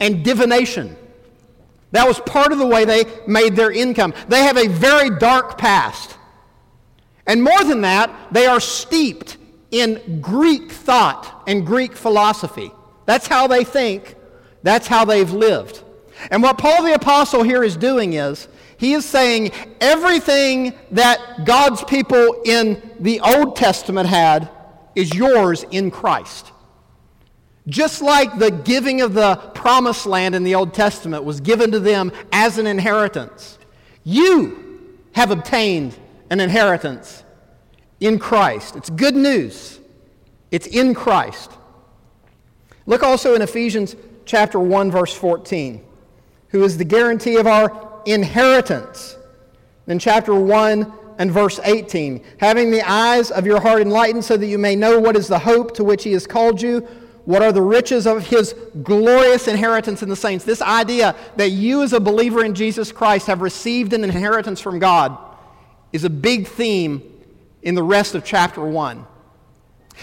and 0.00 0.24
divination. 0.24 0.96
That 1.92 2.06
was 2.06 2.20
part 2.20 2.52
of 2.52 2.58
the 2.58 2.66
way 2.66 2.84
they 2.84 3.04
made 3.26 3.56
their 3.56 3.72
income. 3.72 4.12
They 4.28 4.42
have 4.42 4.56
a 4.56 4.68
very 4.68 5.10
dark 5.18 5.58
past. 5.58 6.16
And 7.26 7.42
more 7.42 7.62
than 7.64 7.82
that, 7.82 8.10
they 8.30 8.46
are 8.46 8.60
steeped 8.60 9.36
in 9.70 10.20
Greek 10.20 10.70
thought 10.72 11.42
and 11.46 11.66
Greek 11.66 11.94
philosophy. 11.94 12.72
That's 13.06 13.26
how 13.26 13.46
they 13.46 13.64
think, 13.64 14.16
that's 14.62 14.86
how 14.86 15.04
they've 15.04 15.30
lived. 15.30 15.82
And 16.30 16.42
what 16.42 16.58
Paul 16.58 16.82
the 16.82 16.94
Apostle 16.94 17.42
here 17.42 17.62
is 17.62 17.76
doing 17.76 18.14
is, 18.14 18.48
he 18.78 18.92
is 18.94 19.04
saying 19.04 19.50
everything 19.80 20.72
that 20.92 21.44
God's 21.44 21.82
people 21.84 22.42
in 22.44 22.80
the 23.00 23.20
Old 23.20 23.56
Testament 23.56 24.08
had 24.08 24.48
is 24.94 25.12
yours 25.12 25.64
in 25.70 25.90
Christ. 25.90 26.52
Just 27.66 28.00
like 28.00 28.38
the 28.38 28.50
giving 28.52 29.02
of 29.02 29.14
the 29.14 29.36
promised 29.52 30.06
land 30.06 30.34
in 30.36 30.44
the 30.44 30.54
Old 30.54 30.72
Testament 30.72 31.24
was 31.24 31.40
given 31.40 31.72
to 31.72 31.80
them 31.80 32.12
as 32.32 32.56
an 32.56 32.68
inheritance, 32.68 33.58
you 34.04 34.94
have 35.12 35.32
obtained 35.32 35.98
an 36.30 36.38
inheritance 36.38 37.24
in 37.98 38.18
Christ. 38.18 38.76
It's 38.76 38.90
good 38.90 39.16
news. 39.16 39.80
It's 40.52 40.68
in 40.68 40.94
Christ. 40.94 41.50
Look 42.86 43.02
also 43.02 43.34
in 43.34 43.42
Ephesians 43.42 43.96
chapter 44.24 44.60
1 44.60 44.92
verse 44.92 45.14
14, 45.14 45.84
who 46.50 46.62
is 46.62 46.78
the 46.78 46.84
guarantee 46.84 47.36
of 47.36 47.48
our 47.48 47.87
inheritance. 48.12 49.16
In 49.86 49.98
chapter 49.98 50.34
1 50.34 50.92
and 51.18 51.30
verse 51.30 51.58
18, 51.64 52.22
having 52.38 52.70
the 52.70 52.82
eyes 52.82 53.30
of 53.30 53.46
your 53.46 53.60
heart 53.60 53.82
enlightened 53.82 54.24
so 54.24 54.36
that 54.36 54.46
you 54.46 54.58
may 54.58 54.76
know 54.76 55.00
what 55.00 55.16
is 55.16 55.28
the 55.28 55.38
hope 55.38 55.74
to 55.74 55.84
which 55.84 56.04
he 56.04 56.12
has 56.12 56.26
called 56.26 56.60
you 56.60 56.86
what 57.28 57.42
are 57.42 57.52
the 57.52 57.60
riches 57.60 58.06
of 58.06 58.26
his 58.26 58.54
glorious 58.82 59.48
inheritance 59.48 60.02
in 60.02 60.08
the 60.08 60.16
saints? 60.16 60.46
This 60.46 60.62
idea 60.62 61.14
that 61.36 61.50
you, 61.50 61.82
as 61.82 61.92
a 61.92 62.00
believer 62.00 62.42
in 62.42 62.54
Jesus 62.54 62.90
Christ, 62.90 63.26
have 63.26 63.42
received 63.42 63.92
an 63.92 64.02
inheritance 64.02 64.62
from 64.62 64.78
God 64.78 65.14
is 65.92 66.04
a 66.04 66.08
big 66.08 66.46
theme 66.46 67.02
in 67.60 67.74
the 67.74 67.82
rest 67.82 68.14
of 68.14 68.24
chapter 68.24 68.64
1. 68.64 69.04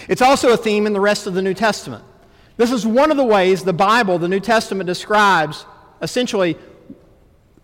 It's 0.08 0.22
also 0.22 0.54
a 0.54 0.58
theme 0.58 0.86
in 0.86 0.94
the 0.94 1.00
rest 1.00 1.26
of 1.26 1.34
the 1.34 1.42
New 1.42 1.56
Testament. 1.56 2.04
This 2.58 2.72
is 2.72 2.86
one 2.86 3.10
of 3.10 3.18
the 3.18 3.26
ways 3.26 3.64
the 3.64 3.74
Bible, 3.74 4.20
the 4.20 4.28
New 4.28 4.40
Testament, 4.40 4.86
describes 4.86 5.66
essentially 6.04 6.56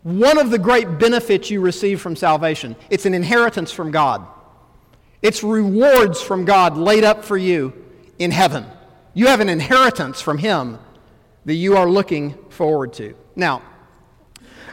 one 0.04 0.38
of 0.38 0.50
the 0.50 0.60
great 0.60 0.98
benefits 0.98 1.50
you 1.50 1.62
receive 1.62 2.02
from 2.02 2.16
salvation. 2.16 2.76
It's 2.90 3.06
an 3.06 3.14
inheritance 3.14 3.72
from 3.72 3.92
God, 3.92 4.26
it's 5.22 5.44
rewards 5.44 6.22
from 6.22 6.46
God 6.46 6.78
laid 6.78 7.04
up 7.04 7.24
for 7.24 7.38
you 7.38 7.74
in 8.18 8.32
heaven. 8.32 8.66
You 9.14 9.28
have 9.28 9.40
an 9.40 9.50
inheritance 9.50 10.22
from 10.22 10.38
Him 10.38 10.80
that 11.46 11.56
you 11.56 11.76
are 11.76 11.90
looking 11.90 12.34
forward 12.50 12.94
to. 12.94 13.16
Now, 13.36 13.62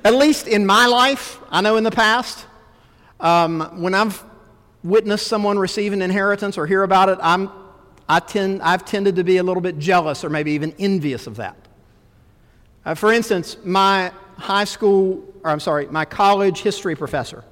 at 0.04 0.14
least 0.14 0.46
in 0.46 0.64
my 0.64 0.86
life, 0.86 1.40
I 1.50 1.60
know 1.60 1.76
in 1.76 1.84
the 1.84 1.90
past, 1.90 2.46
um, 3.20 3.82
when 3.82 3.94
I've 3.94 4.22
witnessed 4.84 5.26
someone 5.26 5.58
receive 5.58 5.92
an 5.92 6.02
inheritance 6.02 6.56
or 6.56 6.66
hear 6.66 6.82
about 6.82 7.08
it, 7.08 7.18
I'm, 7.20 7.50
I 8.08 8.20
tend, 8.20 8.62
I've 8.62 8.84
tended 8.84 9.16
to 9.16 9.24
be 9.24 9.38
a 9.38 9.42
little 9.42 9.60
bit 9.60 9.78
jealous 9.78 10.24
or 10.24 10.30
maybe 10.30 10.52
even 10.52 10.74
envious 10.78 11.26
of 11.26 11.36
that. 11.36 11.56
Uh, 12.84 12.94
for 12.94 13.12
instance, 13.12 13.56
my 13.64 14.12
high 14.38 14.64
school, 14.64 15.22
or 15.42 15.50
I'm 15.50 15.60
sorry, 15.60 15.86
my 15.86 16.04
college 16.04 16.60
history 16.60 16.96
professor 16.96 17.44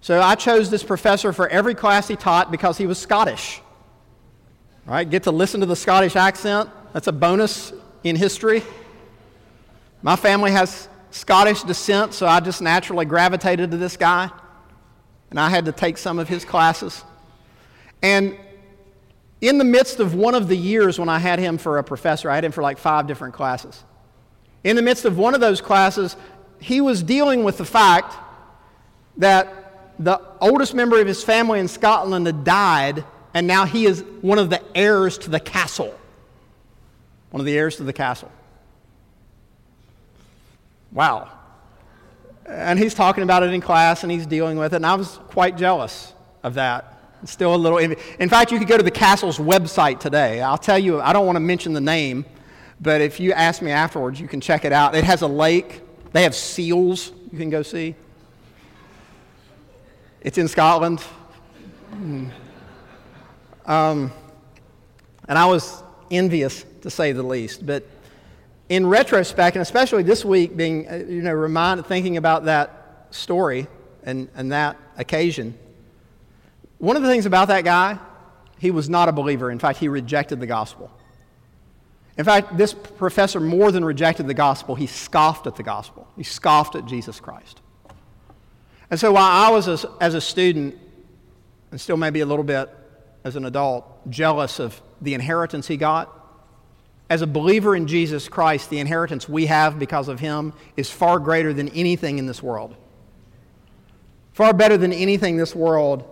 So 0.00 0.20
I 0.20 0.34
chose 0.34 0.68
this 0.68 0.82
professor 0.82 1.32
for 1.32 1.48
every 1.48 1.74
class 1.74 2.08
he 2.08 2.16
taught 2.16 2.50
because 2.50 2.76
he 2.76 2.86
was 2.86 2.98
Scottish. 2.98 3.60
Right, 4.84 5.08
get 5.08 5.22
to 5.24 5.30
listen 5.30 5.60
to 5.60 5.66
the 5.66 5.76
Scottish 5.76 6.16
accent. 6.16 6.68
That's 6.92 7.06
a 7.06 7.12
bonus 7.12 7.72
in 8.02 8.16
history. 8.16 8.64
My 10.02 10.16
family 10.16 10.50
has 10.50 10.88
Scottish 11.12 11.62
descent, 11.62 12.14
so 12.14 12.26
I 12.26 12.40
just 12.40 12.60
naturally 12.60 13.04
gravitated 13.04 13.70
to 13.70 13.76
this 13.76 13.96
guy. 13.96 14.28
And 15.30 15.38
I 15.38 15.48
had 15.48 15.66
to 15.66 15.72
take 15.72 15.98
some 15.98 16.18
of 16.18 16.28
his 16.28 16.44
classes. 16.44 17.04
And 18.02 18.36
in 19.40 19.58
the 19.58 19.64
midst 19.64 20.00
of 20.00 20.14
one 20.14 20.34
of 20.34 20.48
the 20.48 20.56
years 20.56 20.98
when 20.98 21.08
I 21.08 21.20
had 21.20 21.38
him 21.38 21.58
for 21.58 21.78
a 21.78 21.84
professor, 21.84 22.28
I 22.28 22.34
had 22.34 22.44
him 22.44 22.52
for 22.52 22.62
like 22.62 22.78
five 22.78 23.06
different 23.06 23.34
classes. 23.34 23.84
In 24.64 24.76
the 24.76 24.82
midst 24.82 25.04
of 25.04 25.18
one 25.18 25.34
of 25.34 25.40
those 25.40 25.60
classes, 25.60 26.16
he 26.60 26.80
was 26.80 27.02
dealing 27.02 27.44
with 27.44 27.58
the 27.58 27.64
fact 27.64 28.14
that 29.16 29.94
the 29.98 30.20
oldest 30.40 30.74
member 30.74 31.00
of 31.00 31.06
his 31.06 31.22
family 31.22 31.60
in 31.60 31.68
Scotland 31.68 32.26
had 32.26 32.44
died, 32.44 33.04
and 33.34 33.46
now 33.46 33.64
he 33.64 33.86
is 33.86 34.02
one 34.20 34.38
of 34.38 34.50
the 34.50 34.62
heirs 34.74 35.18
to 35.18 35.30
the 35.30 35.40
castle. 35.40 35.94
One 37.30 37.40
of 37.40 37.46
the 37.46 37.56
heirs 37.56 37.76
to 37.76 37.82
the 37.82 37.92
castle. 37.92 38.30
Wow. 40.92 41.30
And 42.46 42.78
he's 42.78 42.94
talking 42.94 43.22
about 43.22 43.42
it 43.42 43.52
in 43.52 43.60
class 43.60 44.02
and 44.02 44.12
he's 44.12 44.26
dealing 44.26 44.58
with 44.58 44.74
it, 44.74 44.76
and 44.76 44.86
I 44.86 44.94
was 44.94 45.18
quite 45.28 45.56
jealous 45.56 46.12
of 46.42 46.54
that. 46.54 46.88
Still 47.24 47.54
a 47.54 47.56
little. 47.56 47.78
In 47.78 48.28
fact, 48.28 48.50
you 48.50 48.58
could 48.58 48.66
go 48.66 48.76
to 48.76 48.82
the 48.82 48.90
castle's 48.90 49.38
website 49.38 50.00
today. 50.00 50.42
I'll 50.42 50.58
tell 50.58 50.78
you, 50.78 51.00
I 51.00 51.12
don't 51.12 51.24
want 51.24 51.36
to 51.36 51.40
mention 51.40 51.72
the 51.72 51.80
name, 51.80 52.24
but 52.82 53.00
if 53.00 53.20
you 53.20 53.32
ask 53.32 53.62
me 53.62 53.70
afterwards, 53.70 54.20
you 54.20 54.28
can 54.28 54.40
check 54.40 54.64
it 54.64 54.72
out. 54.72 54.94
It 54.94 55.04
has 55.04 55.22
a 55.22 55.26
lake, 55.26 55.80
they 56.12 56.24
have 56.24 56.34
seals 56.34 57.12
you 57.32 57.38
can 57.38 57.48
go 57.48 57.62
see. 57.62 57.94
It's 60.20 60.36
in 60.36 60.48
Scotland. 60.48 61.00
Hmm. 61.90 62.28
Um, 63.64 64.12
and 65.28 65.38
I 65.38 65.46
was 65.46 65.82
envious, 66.10 66.66
to 66.82 66.90
say 66.90 67.12
the 67.12 67.22
least. 67.22 67.64
But 67.64 67.84
in 68.68 68.86
retrospect, 68.86 69.56
and 69.56 69.62
especially 69.62 70.02
this 70.02 70.24
week, 70.24 70.56
being 70.56 70.88
uh, 70.88 70.96
you 71.08 71.22
know 71.22 71.32
reminded, 71.32 71.86
thinking 71.86 72.16
about 72.18 72.44
that 72.44 73.06
story 73.10 73.66
and, 74.02 74.28
and 74.34 74.52
that 74.52 74.76
occasion, 74.98 75.56
one 76.78 76.96
of 76.96 77.02
the 77.02 77.08
things 77.08 77.24
about 77.24 77.48
that 77.48 77.64
guy, 77.64 77.98
he 78.58 78.70
was 78.70 78.90
not 78.90 79.08
a 79.08 79.12
believer. 79.12 79.50
In 79.50 79.58
fact, 79.58 79.78
he 79.78 79.88
rejected 79.88 80.38
the 80.38 80.46
gospel. 80.46 80.90
In 82.18 82.24
fact, 82.24 82.56
this 82.56 82.74
professor 82.74 83.40
more 83.40 83.72
than 83.72 83.84
rejected 83.84 84.26
the 84.26 84.34
gospel, 84.34 84.74
he 84.74 84.86
scoffed 84.86 85.46
at 85.46 85.56
the 85.56 85.62
gospel. 85.62 86.06
He 86.16 86.22
scoffed 86.22 86.76
at 86.76 86.84
Jesus 86.84 87.20
Christ. 87.20 87.60
And 88.90 89.00
so 89.00 89.12
while 89.12 89.46
I 89.46 89.50
was, 89.50 89.68
as, 89.68 89.86
as 90.00 90.14
a 90.14 90.20
student, 90.20 90.78
and 91.70 91.80
still 91.80 91.96
maybe 91.96 92.20
a 92.20 92.26
little 92.26 92.44
bit 92.44 92.68
as 93.24 93.36
an 93.36 93.46
adult, 93.46 94.10
jealous 94.10 94.58
of 94.58 94.78
the 95.00 95.14
inheritance 95.14 95.66
he 95.66 95.78
got, 95.78 96.18
as 97.08 97.22
a 97.22 97.26
believer 97.26 97.74
in 97.74 97.86
Jesus 97.86 98.28
Christ, 98.28 98.68
the 98.68 98.78
inheritance 98.78 99.28
we 99.28 99.46
have 99.46 99.78
because 99.78 100.08
of 100.08 100.20
him 100.20 100.52
is 100.76 100.90
far 100.90 101.18
greater 101.18 101.52
than 101.54 101.68
anything 101.70 102.18
in 102.18 102.26
this 102.26 102.42
world. 102.42 102.74
Far 104.32 104.52
better 104.52 104.76
than 104.76 104.92
anything 104.92 105.36
this 105.36 105.54
world 105.54 106.04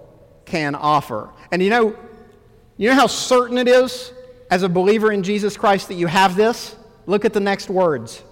can 0.44 0.74
offer. 0.74 1.30
And 1.50 1.62
you 1.62 1.70
know, 1.70 1.96
you 2.76 2.88
know 2.88 2.94
how 2.94 3.06
certain 3.06 3.58
it 3.58 3.68
is 3.68 4.12
as 4.50 4.62
a 4.62 4.68
believer 4.68 5.12
in 5.12 5.22
Jesus 5.22 5.56
Christ 5.56 5.88
that 5.88 5.94
you 5.94 6.06
have 6.06 6.36
this? 6.36 6.76
Look 7.06 7.24
at 7.24 7.32
the 7.32 7.40
next 7.40 7.70
words. 7.70 8.22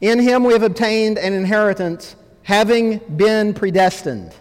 In 0.00 0.18
him 0.18 0.44
we 0.44 0.52
have 0.52 0.62
obtained 0.62 1.18
an 1.18 1.32
inheritance 1.32 2.16
having 2.42 2.98
been 3.16 3.54
predestined 3.54 4.34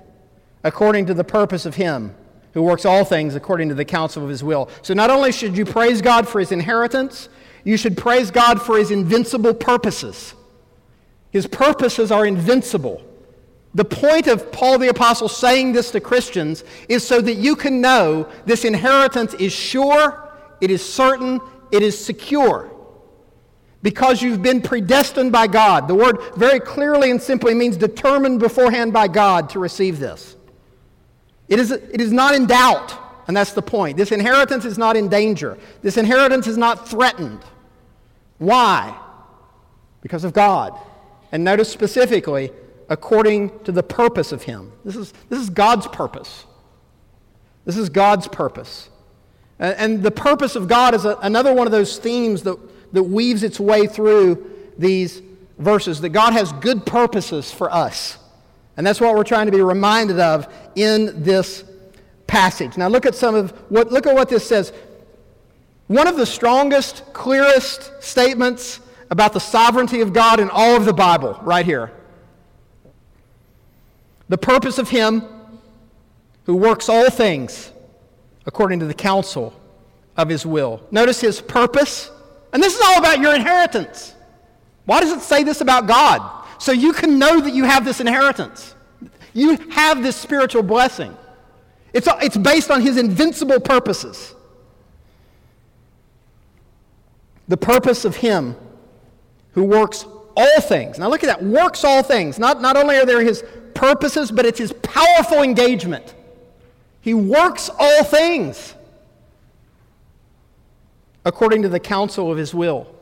according 0.63 1.05
to 1.08 1.13
the 1.13 1.24
purpose 1.24 1.65
of 1.65 1.75
Him 1.75 2.15
who 2.53 2.62
works 2.62 2.86
all 2.86 3.05
things 3.05 3.36
according 3.36 3.70
to 3.70 3.75
the 3.75 3.86
counsel 3.86 4.24
of 4.24 4.29
His 4.29 4.43
will. 4.43 4.70
So 4.81 4.93
not 4.93 5.10
only 5.10 5.31
should 5.31 5.58
you 5.58 5.65
praise 5.65 6.01
God 6.01 6.27
for 6.27 6.39
His 6.39 6.51
inheritance, 6.51 7.29
you 7.63 7.77
should 7.77 7.98
praise 7.98 8.31
God 8.31 8.62
for 8.62 8.77
His 8.77 8.91
invincible 8.91 9.53
purposes. 9.53 10.34
His 11.31 11.48
purposes 11.48 12.12
are 12.12 12.25
invincible. 12.25 13.01
The 13.73 13.85
point 13.85 14.27
of 14.27 14.51
Paul 14.51 14.79
the 14.79 14.89
Apostle 14.89 15.29
saying 15.29 15.71
this 15.71 15.91
to 15.91 16.01
Christians 16.01 16.63
is 16.89 17.07
so 17.07 17.21
that 17.21 17.35
you 17.35 17.55
can 17.55 17.79
know 17.79 18.27
this 18.45 18.65
inheritance 18.65 19.33
is 19.35 19.53
sure, 19.53 20.29
it 20.59 20.69
is 20.69 20.81
certain, 20.81 21.39
it 21.71 21.81
is 21.81 22.03
secure 22.03 22.69
because 23.83 24.21
you've 24.21 24.41
been 24.41 24.61
predestined 24.61 25.31
by 25.31 25.47
God. 25.47 25.87
The 25.87 25.95
word 25.95 26.19
very 26.35 26.59
clearly 26.59 27.11
and 27.11 27.21
simply 27.21 27.53
means 27.53 27.77
determined 27.77 28.39
beforehand 28.39 28.93
by 28.93 29.07
God 29.07 29.49
to 29.51 29.59
receive 29.59 29.99
this. 29.99 30.35
It 31.47 31.59
is, 31.59 31.71
it 31.71 31.99
is 31.99 32.11
not 32.11 32.35
in 32.35 32.45
doubt, 32.45 32.97
and 33.27 33.35
that's 33.35 33.53
the 33.53 33.61
point. 33.61 33.97
This 33.97 34.11
inheritance 34.11 34.65
is 34.65 34.77
not 34.77 34.95
in 34.95 35.07
danger, 35.07 35.57
this 35.81 35.97
inheritance 35.97 36.47
is 36.47 36.57
not 36.57 36.87
threatened. 36.87 37.43
Why? 38.37 38.97
Because 40.01 40.23
of 40.23 40.33
God. 40.33 40.77
And 41.31 41.43
notice 41.43 41.69
specifically, 41.71 42.51
according 42.91 43.63
to 43.63 43.71
the 43.71 43.83
purpose 43.83 44.31
of 44.31 44.43
Him. 44.43 44.71
This 44.86 44.95
is, 44.95 45.13
this 45.29 45.39
is 45.39 45.50
God's 45.50 45.88
purpose. 45.88 46.45
This 47.65 47.77
is 47.77 47.89
God's 47.89 48.27
purpose. 48.27 48.89
And, 49.60 49.75
and 49.77 50.03
the 50.03 50.12
purpose 50.12 50.55
of 50.55 50.67
God 50.67 50.93
is 50.93 51.05
a, 51.05 51.17
another 51.21 51.53
one 51.53 51.67
of 51.67 51.71
those 51.71 51.98
themes 51.98 52.43
that 52.43 52.57
that 52.93 53.03
weaves 53.03 53.43
its 53.43 53.60
way 53.60 53.88
through 53.88 54.50
these 54.77 55.21
verses 55.57 56.01
that 56.01 56.10
God 56.10 56.33
has 56.33 56.51
good 56.53 56.86
purposes 56.86 57.51
for 57.51 57.71
us. 57.71 58.17
And 58.77 58.86
that's 58.86 59.01
what 59.01 59.15
we're 59.15 59.24
trying 59.24 59.45
to 59.45 59.51
be 59.51 59.62
reminded 59.62 60.19
of 60.19 60.51
in 60.75 61.24
this 61.24 61.63
passage. 62.27 62.77
Now 62.77 62.88
look 62.88 63.05
at 63.05 63.15
some 63.15 63.36
of 63.36 63.51
what 63.69 63.91
look 63.91 64.07
at 64.07 64.15
what 64.15 64.29
this 64.29 64.48
says. 64.48 64.74
One 65.88 66.07
of 66.07 66.15
the 66.15 66.25
strongest, 66.25 67.03
clearest 67.12 67.91
statements 68.01 68.79
about 69.10 69.33
the 69.33 69.39
sovereignty 69.39 70.00
of 70.00 70.13
God 70.13 70.39
in 70.39 70.50
all 70.50 70.77
of 70.77 70.86
the 70.86 70.93
Bible, 70.93 71.38
right 71.41 71.65
here. 71.65 71.91
The 74.31 74.38
purpose 74.38 74.77
of 74.77 74.89
Him 74.89 75.23
who 76.45 76.55
works 76.55 76.88
all 76.88 77.09
things 77.09 77.69
according 78.45 78.79
to 78.79 78.85
the 78.85 78.93
counsel 78.93 79.53
of 80.15 80.29
His 80.29 80.45
will. 80.45 80.81
Notice 80.89 81.19
His 81.19 81.41
purpose 81.41 82.09
and 82.53 82.63
this 82.63 82.73
is 82.73 82.81
all 82.81 82.97
about 82.97 83.19
your 83.19 83.35
inheritance. 83.35 84.15
Why 84.85 85.01
does 85.01 85.11
it 85.11 85.19
say 85.19 85.43
this 85.43 85.59
about 85.59 85.85
God? 85.85 86.45
So 86.59 86.71
you 86.71 86.93
can 86.93 87.19
know 87.19 87.41
that 87.41 87.53
you 87.53 87.65
have 87.65 87.83
this 87.83 88.00
inheritance. 88.00 88.73
You 89.33 89.57
have 89.71 90.01
this 90.01 90.15
spiritual 90.15 90.63
blessing. 90.63 91.17
It's, 91.91 92.07
it's 92.21 92.38
based 92.38 92.71
on 92.71 92.79
his 92.79 92.95
invincible 92.95 93.59
purposes. 93.59 94.33
The 97.50 97.57
purpose 97.57 98.05
of 98.05 98.15
him 98.15 98.55
who 99.51 99.65
works 99.65 100.05
all 100.38 100.61
things. 100.61 101.00
Now 101.00 101.09
look 101.09 101.21
at 101.21 101.27
that. 101.27 101.43
Works 101.43 101.83
all 101.83 102.01
things. 102.01 102.39
Not, 102.39 102.61
not 102.61 102.77
only 102.77 102.95
are 102.95 103.05
there 103.05 103.21
his 103.21 103.43
purposes, 103.81 104.31
but 104.31 104.45
it's 104.45 104.59
his 104.59 104.71
powerful 104.83 105.41
engagement. 105.41 106.13
He 107.01 107.15
works 107.15 107.67
all 107.79 108.03
things 108.03 108.75
according 111.25 111.63
to 111.63 111.69
the 111.69 111.79
counsel 111.79 112.31
of 112.31 112.38
his 112.38 112.53
will. 112.53 112.95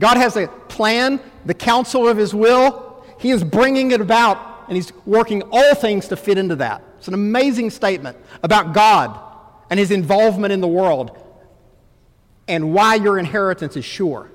God 0.00 0.16
has 0.16 0.36
a 0.36 0.48
plan, 0.48 1.20
the 1.46 1.54
counsel 1.54 2.08
of 2.08 2.16
his 2.16 2.34
will. 2.34 3.04
He 3.20 3.30
is 3.30 3.44
bringing 3.44 3.92
it 3.92 4.00
about, 4.00 4.64
and 4.66 4.74
he's 4.74 4.92
working 5.06 5.42
all 5.52 5.74
things 5.76 6.08
to 6.08 6.16
fit 6.16 6.36
into 6.36 6.56
that. 6.56 6.82
It's 6.98 7.06
an 7.06 7.14
amazing 7.14 7.70
statement 7.70 8.16
about 8.42 8.74
God 8.74 9.16
and 9.70 9.78
his 9.78 9.92
involvement 9.92 10.52
in 10.52 10.60
the 10.60 10.66
world 10.66 11.16
and 12.48 12.74
why 12.74 12.96
your 12.96 13.20
inheritance 13.20 13.76
is 13.76 13.84
sure. 13.84 14.31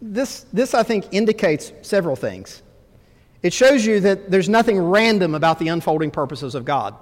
This, 0.00 0.46
this, 0.52 0.74
I 0.74 0.82
think, 0.82 1.06
indicates 1.12 1.72
several 1.82 2.16
things. 2.16 2.62
It 3.42 3.52
shows 3.52 3.86
you 3.86 4.00
that 4.00 4.30
there's 4.30 4.48
nothing 4.48 4.78
random 4.78 5.34
about 5.34 5.58
the 5.58 5.68
unfolding 5.68 6.10
purposes 6.10 6.54
of 6.54 6.64
God. 6.64 6.94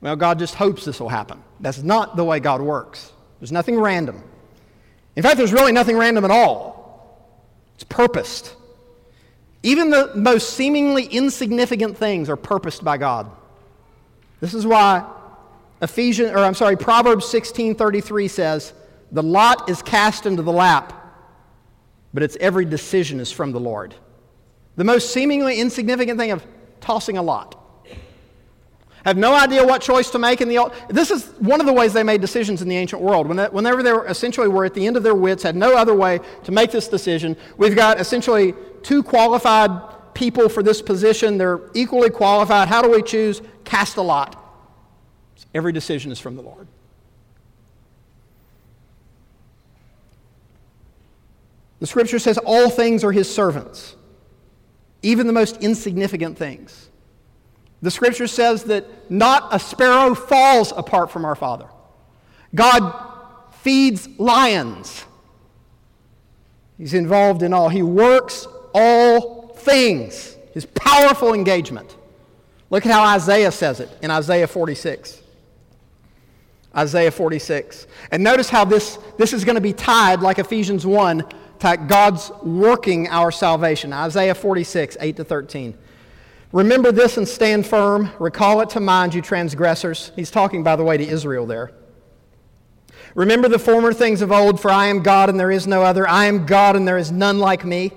Well, 0.00 0.16
God 0.16 0.38
just 0.38 0.54
hopes 0.54 0.84
this 0.84 1.00
will 1.00 1.08
happen. 1.08 1.42
That's 1.60 1.82
not 1.82 2.14
the 2.14 2.24
way 2.24 2.38
God 2.38 2.60
works. 2.60 3.12
There's 3.40 3.50
nothing 3.50 3.78
random. 3.78 4.22
In 5.16 5.22
fact, 5.22 5.36
there's 5.36 5.52
really 5.52 5.72
nothing 5.72 5.96
random 5.96 6.24
at 6.24 6.30
all. 6.30 7.34
It's 7.74 7.84
purposed. 7.84 8.54
Even 9.62 9.90
the 9.90 10.12
most 10.14 10.50
seemingly 10.50 11.04
insignificant 11.06 11.96
things 11.96 12.28
are 12.28 12.36
purposed 12.36 12.84
by 12.84 12.98
God. 12.98 13.30
This 14.40 14.54
is 14.54 14.66
why 14.66 15.10
Ephesians 15.80 16.30
or 16.32 16.38
I'm 16.38 16.54
sorry, 16.54 16.76
Proverbs 16.76 17.26
16:33 17.26 18.28
says, 18.28 18.72
"The 19.10 19.22
lot 19.22 19.68
is 19.68 19.82
cast 19.82 20.26
into 20.26 20.42
the 20.42 20.52
lap, 20.52 20.92
but 22.14 22.22
its 22.22 22.36
every 22.40 22.64
decision 22.64 23.20
is 23.20 23.30
from 23.30 23.52
the 23.52 23.60
Lord." 23.60 23.94
The 24.76 24.84
most 24.84 25.12
seemingly 25.12 25.60
insignificant 25.60 26.18
thing 26.18 26.30
of 26.30 26.44
tossing 26.80 27.18
a 27.18 27.22
lot 27.22 27.60
have 29.04 29.18
no 29.18 29.34
idea 29.34 29.62
what 29.62 29.82
choice 29.82 30.08
to 30.10 30.18
make 30.18 30.40
in 30.40 30.48
the 30.48 30.56
old. 30.56 30.72
this 30.88 31.10
is 31.10 31.26
one 31.38 31.60
of 31.60 31.66
the 31.66 31.72
ways 31.72 31.92
they 31.92 32.02
made 32.02 32.22
decisions 32.22 32.62
in 32.62 32.68
the 32.68 32.76
ancient 32.76 33.02
world 33.02 33.28
whenever 33.28 33.82
they 33.82 33.92
were 33.92 34.06
essentially 34.06 34.48
were 34.48 34.64
at 34.64 34.72
the 34.72 34.86
end 34.86 34.96
of 34.96 35.02
their 35.02 35.14
wits 35.14 35.42
had 35.42 35.54
no 35.54 35.76
other 35.76 35.94
way 35.94 36.18
to 36.42 36.50
make 36.50 36.70
this 36.70 36.88
decision 36.88 37.36
we've 37.58 37.76
got 37.76 38.00
essentially 38.00 38.54
two 38.82 39.02
qualified 39.02 39.70
people 40.14 40.48
for 40.48 40.62
this 40.62 40.80
position. 40.80 41.36
They're 41.36 41.60
equally 41.74 42.10
qualified. 42.10 42.68
How 42.68 42.80
do 42.80 42.90
we 42.90 43.02
choose? 43.02 43.42
Cast 43.64 43.96
a 43.96 44.02
lot. 44.02 44.40
Every 45.54 45.72
decision 45.72 46.10
is 46.10 46.18
from 46.18 46.36
the 46.36 46.42
Lord. 46.42 46.68
The 51.84 51.88
scripture 51.88 52.18
says 52.18 52.38
all 52.38 52.70
things 52.70 53.04
are 53.04 53.12
his 53.12 53.30
servants, 53.30 53.94
even 55.02 55.26
the 55.26 55.34
most 55.34 55.58
insignificant 55.58 56.38
things. 56.38 56.88
The 57.82 57.90
scripture 57.90 58.26
says 58.26 58.64
that 58.64 59.10
not 59.10 59.54
a 59.54 59.58
sparrow 59.58 60.14
falls 60.14 60.72
apart 60.74 61.10
from 61.10 61.26
our 61.26 61.34
Father. 61.34 61.68
God 62.54 62.90
feeds 63.56 64.08
lions. 64.18 65.04
He's 66.78 66.94
involved 66.94 67.42
in 67.42 67.52
all. 67.52 67.68
He 67.68 67.82
works 67.82 68.48
all 68.72 69.48
things. 69.48 70.38
His 70.54 70.64
powerful 70.64 71.34
engagement. 71.34 71.98
Look 72.70 72.86
at 72.86 72.92
how 72.92 73.04
Isaiah 73.04 73.52
says 73.52 73.80
it 73.80 73.90
in 74.00 74.10
Isaiah 74.10 74.46
46. 74.46 75.20
Isaiah 76.74 77.10
46. 77.10 77.86
And 78.10 78.24
notice 78.24 78.48
how 78.48 78.64
this, 78.64 78.98
this 79.18 79.34
is 79.34 79.44
going 79.44 79.56
to 79.56 79.60
be 79.60 79.74
tied, 79.74 80.20
like 80.20 80.38
Ephesians 80.38 80.86
1, 80.86 81.24
God's 81.60 82.30
working 82.42 83.08
our 83.08 83.30
salvation. 83.30 83.92
Isaiah 83.92 84.34
46, 84.34 84.96
8 85.00 85.16
to 85.16 85.24
13. 85.24 85.78
Remember 86.52 86.92
this 86.92 87.16
and 87.16 87.26
stand 87.26 87.66
firm. 87.66 88.10
Recall 88.18 88.60
it 88.60 88.70
to 88.70 88.80
mind, 88.80 89.14
you 89.14 89.22
transgressors. 89.22 90.12
He's 90.14 90.30
talking, 90.30 90.62
by 90.62 90.76
the 90.76 90.84
way, 90.84 90.96
to 90.96 91.04
Israel 91.04 91.46
there. 91.46 91.72
Remember 93.14 93.48
the 93.48 93.58
former 93.58 93.92
things 93.92 94.22
of 94.22 94.30
old, 94.32 94.60
for 94.60 94.70
I 94.70 94.86
am 94.86 95.02
God 95.02 95.28
and 95.28 95.38
there 95.38 95.50
is 95.50 95.66
no 95.66 95.82
other. 95.82 96.06
I 96.06 96.26
am 96.26 96.46
God 96.46 96.76
and 96.76 96.86
there 96.86 96.98
is 96.98 97.10
none 97.10 97.38
like 97.38 97.64
me. 97.64 97.92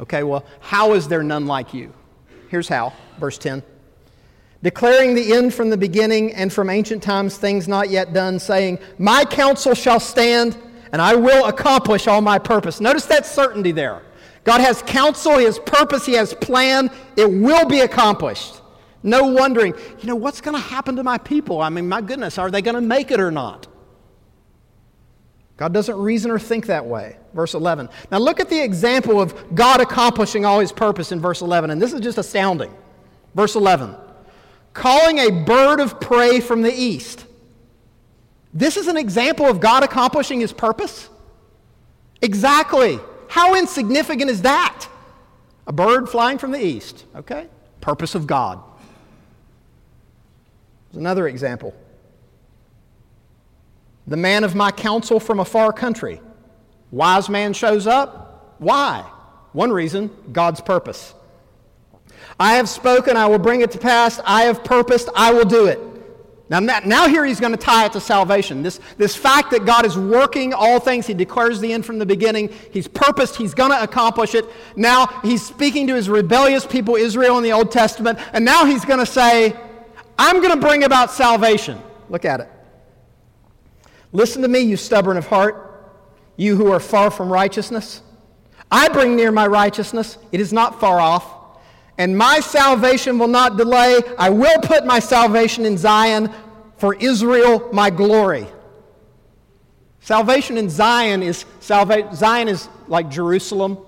Okay, 0.00 0.22
well, 0.22 0.44
how 0.60 0.94
is 0.94 1.08
there 1.08 1.22
none 1.22 1.46
like 1.46 1.74
you? 1.74 1.92
Here's 2.48 2.68
how. 2.68 2.92
Verse 3.18 3.38
10 3.38 3.62
declaring 4.62 5.14
the 5.14 5.32
end 5.34 5.52
from 5.52 5.70
the 5.70 5.76
beginning 5.76 6.32
and 6.34 6.52
from 6.52 6.70
ancient 6.70 7.02
times 7.02 7.36
things 7.36 7.66
not 7.66 7.90
yet 7.90 8.12
done, 8.12 8.38
saying, 8.38 8.78
My 8.98 9.24
counsel 9.24 9.74
shall 9.74 10.00
stand, 10.00 10.56
and 10.92 11.02
I 11.02 11.14
will 11.14 11.46
accomplish 11.46 12.06
all 12.06 12.20
my 12.20 12.38
purpose. 12.38 12.80
Notice 12.80 13.06
that 13.06 13.26
certainty 13.26 13.72
there. 13.72 14.02
God 14.44 14.60
has 14.60 14.82
counsel, 14.82 15.38
He 15.38 15.44
has 15.44 15.58
purpose, 15.58 16.06
He 16.06 16.12
has 16.14 16.34
plan. 16.34 16.90
It 17.16 17.30
will 17.30 17.66
be 17.66 17.80
accomplished. 17.80 18.60
No 19.02 19.24
wondering, 19.24 19.74
you 19.98 20.06
know, 20.06 20.14
what's 20.14 20.40
going 20.40 20.54
to 20.54 20.62
happen 20.62 20.96
to 20.96 21.02
my 21.02 21.18
people? 21.18 21.60
I 21.60 21.70
mean, 21.70 21.88
my 21.88 22.00
goodness, 22.00 22.38
are 22.38 22.50
they 22.50 22.62
going 22.62 22.76
to 22.76 22.80
make 22.80 23.10
it 23.10 23.18
or 23.18 23.30
not? 23.32 23.66
God 25.56 25.72
doesn't 25.72 25.96
reason 25.96 26.30
or 26.30 26.38
think 26.38 26.66
that 26.66 26.86
way. 26.86 27.16
Verse 27.34 27.54
11. 27.54 27.88
Now 28.10 28.18
look 28.18 28.40
at 28.40 28.48
the 28.48 28.62
example 28.62 29.20
of 29.20 29.54
God 29.54 29.80
accomplishing 29.80 30.44
all 30.44 30.60
his 30.60 30.72
purpose 30.72 31.12
in 31.12 31.20
verse 31.20 31.40
11, 31.40 31.70
and 31.70 31.80
this 31.80 31.92
is 31.92 32.00
just 32.00 32.18
astounding. 32.18 32.72
Verse 33.34 33.54
11 33.54 33.96
calling 34.74 35.18
a 35.18 35.30
bird 35.30 35.80
of 35.80 36.00
prey 36.00 36.40
from 36.40 36.62
the 36.62 36.72
east. 36.72 37.26
This 38.52 38.76
is 38.76 38.86
an 38.86 38.96
example 38.96 39.46
of 39.46 39.60
God 39.60 39.82
accomplishing 39.82 40.40
his 40.40 40.52
purpose? 40.52 41.08
Exactly. 42.20 42.98
How 43.28 43.54
insignificant 43.54 44.30
is 44.30 44.42
that? 44.42 44.86
A 45.66 45.72
bird 45.72 46.08
flying 46.08 46.38
from 46.38 46.50
the 46.50 46.62
east, 46.62 47.04
okay? 47.14 47.48
Purpose 47.80 48.14
of 48.14 48.26
God. 48.26 48.62
There's 50.90 51.00
another 51.00 51.26
example. 51.28 51.74
The 54.06 54.16
man 54.16 54.44
of 54.44 54.54
my 54.54 54.70
counsel 54.70 55.18
from 55.18 55.40
a 55.40 55.44
far 55.44 55.72
country. 55.72 56.20
Wise 56.90 57.28
man 57.28 57.54
shows 57.54 57.86
up. 57.86 58.56
Why? 58.58 59.08
One 59.52 59.72
reason 59.72 60.10
God's 60.32 60.60
purpose. 60.60 61.14
I 62.38 62.54
have 62.54 62.68
spoken, 62.68 63.16
I 63.16 63.26
will 63.26 63.38
bring 63.38 63.60
it 63.62 63.70
to 63.72 63.78
pass. 63.78 64.20
I 64.24 64.42
have 64.42 64.64
purposed, 64.64 65.08
I 65.14 65.32
will 65.32 65.44
do 65.44 65.66
it. 65.66 65.78
Now, 66.52 66.60
now 66.60 67.08
here 67.08 67.24
he's 67.24 67.40
going 67.40 67.52
to 67.52 67.58
tie 67.58 67.86
it 67.86 67.94
to 67.94 68.00
salvation. 68.00 68.62
This, 68.62 68.78
this 68.98 69.16
fact 69.16 69.52
that 69.52 69.64
God 69.64 69.86
is 69.86 69.96
working 69.96 70.52
all 70.52 70.78
things, 70.78 71.06
he 71.06 71.14
declares 71.14 71.60
the 71.60 71.72
end 71.72 71.86
from 71.86 71.98
the 71.98 72.04
beginning. 72.04 72.50
He's 72.70 72.86
purposed, 72.86 73.36
he's 73.36 73.54
going 73.54 73.70
to 73.70 73.82
accomplish 73.82 74.34
it. 74.34 74.44
Now 74.76 75.06
he's 75.22 75.42
speaking 75.42 75.86
to 75.86 75.94
his 75.94 76.10
rebellious 76.10 76.66
people, 76.66 76.94
Israel, 76.94 77.38
in 77.38 77.42
the 77.42 77.52
Old 77.52 77.70
Testament. 77.70 78.18
And 78.34 78.44
now 78.44 78.66
he's 78.66 78.84
going 78.84 78.98
to 78.98 79.06
say, 79.06 79.56
I'm 80.18 80.42
going 80.42 80.52
to 80.52 80.60
bring 80.60 80.84
about 80.84 81.10
salvation. 81.10 81.80
Look 82.10 82.26
at 82.26 82.40
it. 82.40 82.50
Listen 84.12 84.42
to 84.42 84.48
me, 84.48 84.58
you 84.58 84.76
stubborn 84.76 85.16
of 85.16 85.26
heart, 85.26 85.94
you 86.36 86.54
who 86.54 86.70
are 86.70 86.80
far 86.80 87.10
from 87.10 87.32
righteousness. 87.32 88.02
I 88.70 88.90
bring 88.90 89.16
near 89.16 89.32
my 89.32 89.46
righteousness, 89.46 90.18
it 90.32 90.40
is 90.40 90.52
not 90.52 90.80
far 90.80 91.00
off 91.00 91.42
and 91.98 92.16
my 92.16 92.40
salvation 92.40 93.18
will 93.18 93.28
not 93.28 93.56
delay. 93.56 94.00
I 94.18 94.30
will 94.30 94.58
put 94.62 94.86
my 94.86 94.98
salvation 94.98 95.66
in 95.66 95.76
Zion 95.76 96.32
for 96.82 96.96
Israel, 96.96 97.68
my 97.72 97.90
glory. 97.90 98.44
Salvation 100.00 100.58
in 100.58 100.68
Zion 100.68 101.22
is 101.22 101.44
salva- 101.60 102.12
Zion 102.12 102.48
is 102.48 102.68
like 102.88 103.08
Jerusalem. 103.08 103.78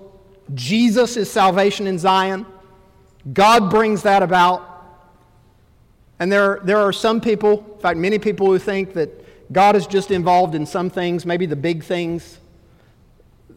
Jesus 0.53 1.17
is 1.17 1.29
salvation 1.29 1.87
in 1.87 1.99
Zion. 1.99 2.45
God 3.33 3.69
brings 3.69 4.03
that 4.03 4.23
about. 4.23 4.61
And 6.19 6.31
there, 6.31 6.61
there 6.63 6.77
are 6.77 6.93
some 6.93 7.19
people, 7.19 7.65
in 7.75 7.81
fact, 7.81 7.99
many 7.99 8.17
people 8.17 8.47
who 8.47 8.59
think 8.59 8.93
that 8.93 9.09
God 9.51 9.75
is 9.75 9.87
just 9.87 10.09
involved 10.09 10.55
in 10.55 10.65
some 10.65 10.89
things, 10.89 11.25
maybe 11.25 11.45
the 11.45 11.57
big 11.57 11.83
things. 11.83 12.39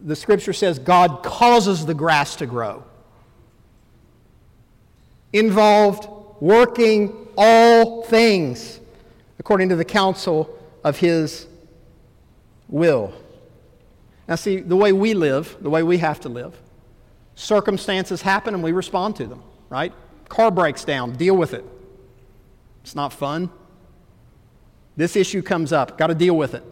The 0.03 0.17
scripture 0.17 0.53
says 0.53 0.81
God 0.81 1.23
causes 1.23 1.87
the 1.87 1.95
grass 1.95 2.35
to 2.35 2.47
grow 2.47 2.83
involved 5.33 6.09
working 6.41 7.29
all 7.37 8.03
things 8.03 8.81
according 9.39 9.69
to 9.69 9.77
the 9.77 9.85
counsel 9.85 10.57
of 10.85 10.99
his 10.99 11.47
will. 12.69 13.13
Now, 14.27 14.35
see, 14.35 14.61
the 14.61 14.77
way 14.77 14.93
we 14.93 15.15
live, 15.15 15.57
the 15.61 15.71
way 15.71 15.83
we 15.83 15.99
have 15.99 16.21
to 16.21 16.29
live, 16.29 16.55
circumstances 17.35 18.21
happen 18.23 18.55
and 18.55 18.63
we 18.63 18.73
respond 18.73 19.17
to 19.17 19.27
them, 19.27 19.43
right? 19.71 19.93
Car 20.29 20.51
breaks 20.51 20.85
down, 20.85 21.13
deal 21.13 21.37
with 21.37 21.55
it. 21.55 21.65
It's 22.83 22.95
not 22.95 23.13
fun. 23.13 23.51
This 24.97 25.17
issue 25.17 25.43
comes 25.43 25.73
up, 25.73 25.97
got 25.97 26.09
to 26.09 26.15
deal 26.15 26.37
with 26.37 26.55
it. 26.55 26.65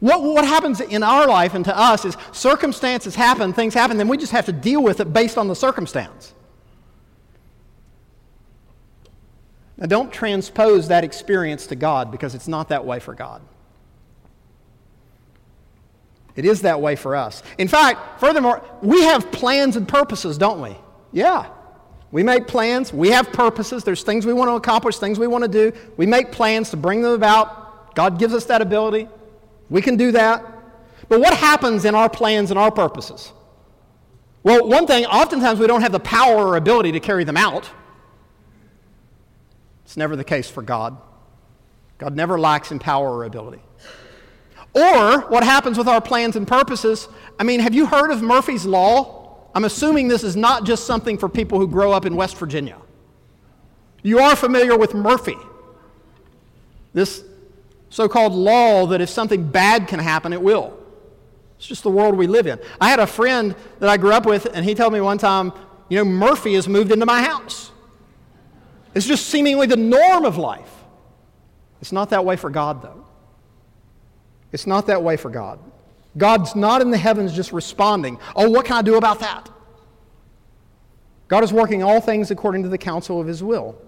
What, 0.00 0.22
what 0.22 0.44
happens 0.44 0.80
in 0.80 1.02
our 1.02 1.26
life 1.26 1.54
and 1.54 1.64
to 1.64 1.76
us 1.76 2.04
is 2.04 2.16
circumstances 2.32 3.14
happen, 3.14 3.52
things 3.52 3.74
happen, 3.74 3.98
then 3.98 4.08
we 4.08 4.16
just 4.16 4.32
have 4.32 4.46
to 4.46 4.52
deal 4.52 4.82
with 4.82 5.00
it 5.00 5.12
based 5.12 5.36
on 5.36 5.48
the 5.48 5.56
circumstance. 5.56 6.34
Now, 9.82 9.88
don't 9.88 10.12
transpose 10.12 10.86
that 10.88 11.02
experience 11.02 11.66
to 11.66 11.74
God 11.74 12.12
because 12.12 12.36
it's 12.36 12.46
not 12.46 12.68
that 12.68 12.84
way 12.84 13.00
for 13.00 13.14
God. 13.14 13.42
It 16.36 16.44
is 16.44 16.62
that 16.62 16.80
way 16.80 16.94
for 16.94 17.16
us. 17.16 17.42
In 17.58 17.66
fact, 17.66 18.20
furthermore, 18.20 18.62
we 18.80 19.02
have 19.02 19.32
plans 19.32 19.74
and 19.74 19.88
purposes, 19.88 20.38
don't 20.38 20.60
we? 20.60 20.76
Yeah. 21.10 21.50
We 22.12 22.22
make 22.22 22.46
plans, 22.46 22.92
we 22.92 23.08
have 23.08 23.32
purposes, 23.32 23.82
there's 23.82 24.04
things 24.04 24.24
we 24.24 24.32
want 24.32 24.50
to 24.50 24.54
accomplish, 24.54 24.98
things 24.98 25.18
we 25.18 25.26
want 25.26 25.42
to 25.42 25.48
do. 25.48 25.76
We 25.96 26.06
make 26.06 26.30
plans 26.30 26.70
to 26.70 26.76
bring 26.76 27.02
them 27.02 27.14
about. 27.14 27.96
God 27.96 28.20
gives 28.20 28.34
us 28.34 28.44
that 28.44 28.62
ability. 28.62 29.08
We 29.68 29.82
can 29.82 29.96
do 29.96 30.12
that. 30.12 30.44
But 31.08 31.18
what 31.18 31.34
happens 31.34 31.84
in 31.84 31.96
our 31.96 32.08
plans 32.08 32.52
and 32.52 32.58
our 32.58 32.70
purposes? 32.70 33.32
Well, 34.44 34.64
one 34.68 34.86
thing, 34.86 35.06
oftentimes 35.06 35.58
we 35.58 35.66
don't 35.66 35.82
have 35.82 35.90
the 35.90 35.98
power 35.98 36.46
or 36.46 36.56
ability 36.56 36.92
to 36.92 37.00
carry 37.00 37.24
them 37.24 37.36
out. 37.36 37.68
It's 39.92 39.96
never 39.98 40.16
the 40.16 40.24
case 40.24 40.48
for 40.48 40.62
God. 40.62 40.96
God 41.98 42.16
never 42.16 42.40
lacks 42.40 42.72
in 42.72 42.78
power 42.78 43.14
or 43.14 43.24
ability. 43.24 43.60
Or 44.72 45.20
what 45.28 45.44
happens 45.44 45.76
with 45.76 45.86
our 45.86 46.00
plans 46.00 46.34
and 46.34 46.48
purposes? 46.48 47.08
I 47.38 47.44
mean, 47.44 47.60
have 47.60 47.74
you 47.74 47.84
heard 47.84 48.10
of 48.10 48.22
Murphy's 48.22 48.64
Law? 48.64 49.50
I'm 49.54 49.66
assuming 49.66 50.08
this 50.08 50.24
is 50.24 50.34
not 50.34 50.64
just 50.64 50.86
something 50.86 51.18
for 51.18 51.28
people 51.28 51.58
who 51.58 51.68
grow 51.68 51.92
up 51.92 52.06
in 52.06 52.16
West 52.16 52.38
Virginia. 52.38 52.78
You 54.02 54.20
are 54.20 54.34
familiar 54.34 54.78
with 54.78 54.94
Murphy, 54.94 55.36
this 56.94 57.22
so 57.90 58.08
called 58.08 58.32
law 58.32 58.86
that 58.86 59.02
if 59.02 59.10
something 59.10 59.46
bad 59.46 59.88
can 59.88 59.98
happen, 59.98 60.32
it 60.32 60.40
will. 60.40 60.72
It's 61.58 61.66
just 61.66 61.82
the 61.82 61.90
world 61.90 62.16
we 62.16 62.26
live 62.26 62.46
in. 62.46 62.58
I 62.80 62.88
had 62.88 62.98
a 62.98 63.06
friend 63.06 63.54
that 63.78 63.90
I 63.90 63.98
grew 63.98 64.12
up 64.12 64.24
with, 64.24 64.46
and 64.54 64.64
he 64.64 64.74
told 64.74 64.94
me 64.94 65.02
one 65.02 65.18
time, 65.18 65.52
you 65.90 65.98
know, 65.98 66.04
Murphy 66.06 66.54
has 66.54 66.66
moved 66.66 66.92
into 66.92 67.04
my 67.04 67.20
house. 67.20 67.71
It's 68.94 69.06
just 69.06 69.26
seemingly 69.26 69.66
the 69.66 69.76
norm 69.76 70.24
of 70.24 70.36
life. 70.36 70.70
It's 71.80 71.92
not 71.92 72.10
that 72.10 72.24
way 72.24 72.36
for 72.36 72.50
God, 72.50 72.82
though. 72.82 73.06
It's 74.52 74.66
not 74.66 74.86
that 74.86 75.02
way 75.02 75.16
for 75.16 75.30
God. 75.30 75.58
God's 76.16 76.54
not 76.54 76.82
in 76.82 76.90
the 76.90 76.98
heavens 76.98 77.32
just 77.34 77.52
responding, 77.52 78.18
oh, 78.36 78.50
what 78.50 78.66
can 78.66 78.76
I 78.76 78.82
do 78.82 78.96
about 78.96 79.20
that? 79.20 79.48
God 81.28 81.42
is 81.42 81.52
working 81.52 81.82
all 81.82 82.00
things 82.00 82.30
according 82.30 82.62
to 82.64 82.68
the 82.68 82.76
counsel 82.76 83.18
of 83.18 83.26
his 83.26 83.42
will, 83.42 83.80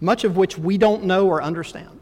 much 0.00 0.22
of 0.22 0.36
which 0.36 0.56
we 0.56 0.78
don't 0.78 1.04
know 1.04 1.26
or 1.26 1.42
understand. 1.42 1.98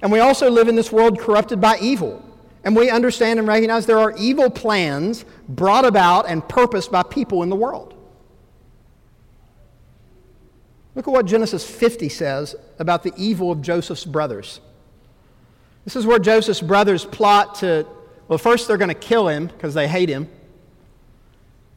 And 0.00 0.10
we 0.10 0.20
also 0.20 0.50
live 0.50 0.68
in 0.68 0.74
this 0.74 0.90
world 0.90 1.18
corrupted 1.18 1.60
by 1.60 1.78
evil. 1.78 2.22
And 2.64 2.74
we 2.74 2.88
understand 2.88 3.38
and 3.38 3.46
recognize 3.46 3.84
there 3.84 3.98
are 3.98 4.16
evil 4.16 4.48
plans 4.48 5.26
brought 5.48 5.84
about 5.84 6.28
and 6.28 6.46
purposed 6.48 6.90
by 6.90 7.02
people 7.02 7.42
in 7.42 7.50
the 7.50 7.56
world. 7.56 7.93
Look 10.94 11.08
at 11.08 11.10
what 11.12 11.26
Genesis 11.26 11.68
50 11.68 12.08
says 12.08 12.54
about 12.78 13.02
the 13.02 13.12
evil 13.16 13.50
of 13.50 13.60
Joseph's 13.62 14.04
brothers. 14.04 14.60
This 15.84 15.96
is 15.96 16.06
where 16.06 16.18
Joseph's 16.18 16.60
brothers 16.60 17.04
plot 17.04 17.56
to, 17.56 17.86
well, 18.28 18.38
first 18.38 18.68
they're 18.68 18.78
going 18.78 18.88
to 18.88 18.94
kill 18.94 19.28
him 19.28 19.46
because 19.46 19.74
they 19.74 19.88
hate 19.88 20.08
him. 20.08 20.28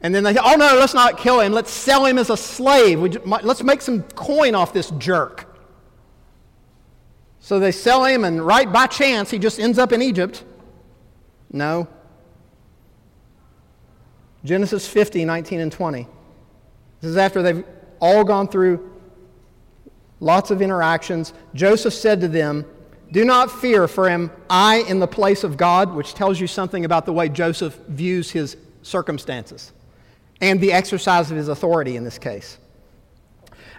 And 0.00 0.14
then 0.14 0.22
they 0.22 0.34
say, 0.34 0.40
oh 0.42 0.54
no, 0.54 0.76
let's 0.78 0.94
not 0.94 1.18
kill 1.18 1.40
him. 1.40 1.52
Let's 1.52 1.70
sell 1.70 2.06
him 2.06 2.18
as 2.18 2.30
a 2.30 2.36
slave. 2.36 3.00
let's 3.26 3.62
make 3.62 3.82
some 3.82 4.02
coin 4.02 4.54
off 4.54 4.72
this 4.72 4.90
jerk. 4.92 5.44
So 7.40 7.58
they 7.58 7.72
sell 7.72 8.04
him, 8.04 8.24
and 8.24 8.44
right 8.44 8.70
by 8.70 8.86
chance, 8.86 9.30
he 9.30 9.38
just 9.38 9.58
ends 9.58 9.78
up 9.78 9.92
in 9.92 10.02
Egypt. 10.02 10.44
No. 11.50 11.88
Genesis 14.44 14.86
50, 14.86 15.24
19 15.24 15.60
and 15.60 15.72
20. 15.72 16.06
This 17.00 17.10
is 17.10 17.16
after 17.16 17.42
they've 17.42 17.64
all 18.00 18.22
gone 18.22 18.48
through 18.48 18.97
lots 20.20 20.50
of 20.50 20.62
interactions. 20.62 21.32
Joseph 21.54 21.94
said 21.94 22.20
to 22.20 22.28
them, 22.28 22.64
Do 23.12 23.24
not 23.24 23.50
fear, 23.50 23.88
for 23.88 24.08
am 24.08 24.30
I 24.48 24.84
in 24.88 24.98
the 24.98 25.06
place 25.06 25.44
of 25.44 25.56
God, 25.56 25.94
which 25.94 26.14
tells 26.14 26.40
you 26.40 26.46
something 26.46 26.84
about 26.84 27.06
the 27.06 27.12
way 27.12 27.28
Joseph 27.28 27.76
views 27.88 28.30
his 28.30 28.56
circumstances 28.82 29.72
and 30.40 30.60
the 30.60 30.72
exercise 30.72 31.30
of 31.30 31.36
his 31.36 31.48
authority 31.48 31.96
in 31.96 32.04
this 32.04 32.18
case. 32.18 32.58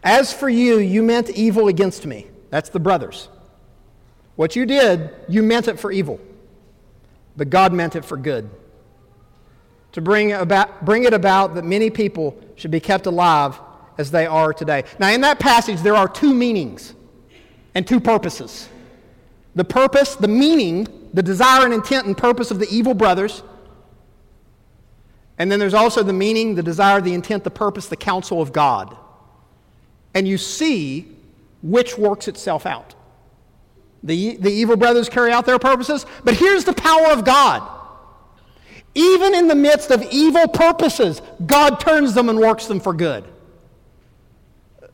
As 0.04 0.34
for 0.34 0.50
you, 0.50 0.80
you 0.80 1.04
meant 1.04 1.30
evil 1.30 1.68
against 1.68 2.06
me. 2.06 2.28
That's 2.50 2.70
the 2.70 2.80
brothers. 2.80 3.30
What 4.36 4.56
you 4.56 4.66
did, 4.66 5.10
you 5.28 5.44
meant 5.44 5.68
it 5.68 5.80
for 5.80 5.92
evil, 5.92 6.20
but 7.36 7.50
God 7.50 7.74
meant 7.74 7.96
it 7.96 8.06
for 8.06 8.18
good. 8.18 8.50
To 9.94 10.02
bring, 10.02 10.32
about, 10.32 10.86
bring 10.86 11.04
it 11.04 11.14
about 11.14 11.56
that 11.56 11.66
many 11.66 11.90
people 11.90 12.40
should 12.56 12.72
be 12.72 12.80
kept 12.80 13.06
alive 13.06 13.60
as 14.00 14.10
they 14.12 14.26
are 14.26 14.54
today. 14.54 14.86
Now, 14.98 15.10
in 15.10 15.22
that 15.22 15.40
passage, 15.40 15.82
there 15.82 15.96
are 15.96 16.08
two 16.08 16.34
meanings 16.34 16.96
and 17.76 17.86
two 17.86 18.00
purposes. 18.00 18.70
The 19.56 19.66
purpose, 19.66 20.16
the 20.16 20.30
meaning, 20.30 20.88
the 21.14 21.22
desire 21.22 21.66
and 21.66 21.74
intent 21.74 22.08
and 22.08 22.18
purpose 22.18 22.50
of 22.50 22.60
the 22.60 22.68
evil 22.72 22.94
brothers. 22.94 23.44
And 25.38 25.52
then 25.52 25.60
there's 25.60 25.74
also 25.74 26.02
the 26.02 26.14
meaning, 26.14 26.56
the 26.56 26.64
desire, 26.64 27.02
the 27.02 27.14
intent, 27.14 27.44
the 27.44 27.52
purpose, 27.52 27.88
the 27.88 27.98
counsel 27.98 28.42
of 28.42 28.54
God. 28.54 28.96
And 30.14 30.26
you 30.26 30.38
see 30.38 31.14
which 31.62 31.98
works 31.98 32.30
itself 32.30 32.66
out. 32.66 32.96
The, 34.02 34.38
the 34.38 34.50
evil 34.50 34.78
brothers 34.78 35.10
carry 35.10 35.34
out 35.34 35.46
their 35.46 35.60
purposes, 35.60 36.06
but 36.24 36.36
here's 36.36 36.64
the 36.64 36.74
power 36.74 37.08
of 37.08 37.26
God. 37.26 37.70
Even 38.96 39.36
in 39.36 39.50
the 39.50 39.56
midst 39.56 39.92
of 39.92 40.02
evil 40.10 40.48
purposes, 40.48 41.22
God 41.46 41.82
turns 41.82 42.14
them 42.14 42.30
and 42.30 42.40
works 42.40 42.68
them 42.68 42.80
for 42.80 42.94
good. 42.94 43.26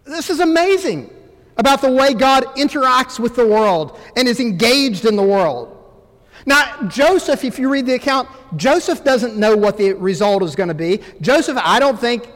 This 0.05 0.29
is 0.29 0.39
amazing 0.39 1.09
about 1.57 1.81
the 1.81 1.91
way 1.91 2.13
God 2.13 2.43
interacts 2.55 3.19
with 3.19 3.35
the 3.35 3.47
world 3.47 3.99
and 4.15 4.27
is 4.27 4.39
engaged 4.39 5.05
in 5.05 5.15
the 5.15 5.23
world. 5.23 5.71
Now, 6.45 6.87
Joseph, 6.87 7.43
if 7.43 7.57
you 7.57 7.69
read 7.69 7.87
the 7.87 7.95
account, 7.95 8.29
Joseph 8.55 9.03
doesn't 9.03 9.35
know 9.35 9.55
what 9.55 9.77
the 9.77 9.93
result 9.93 10.43
is 10.43 10.55
going 10.55 10.69
to 10.69 10.75
be. 10.75 11.01
Joseph, 11.21 11.57
I 11.59 11.79
don't 11.79 11.99
think, 11.99 12.29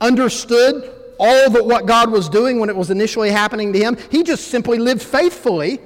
understood 0.00 0.92
all 1.18 1.50
that 1.50 1.64
what 1.64 1.86
God 1.86 2.10
was 2.10 2.28
doing 2.28 2.58
when 2.58 2.70
it 2.70 2.76
was 2.76 2.90
initially 2.90 3.30
happening 3.30 3.72
to 3.74 3.78
him. 3.78 3.96
He 4.10 4.22
just 4.22 4.48
simply 4.48 4.78
lived 4.78 5.02
faithfully 5.02 5.78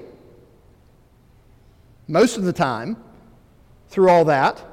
most 2.07 2.37
of 2.37 2.45
the 2.45 2.53
time 2.53 2.97
through 3.89 4.09
all 4.09 4.25
that. 4.27 4.65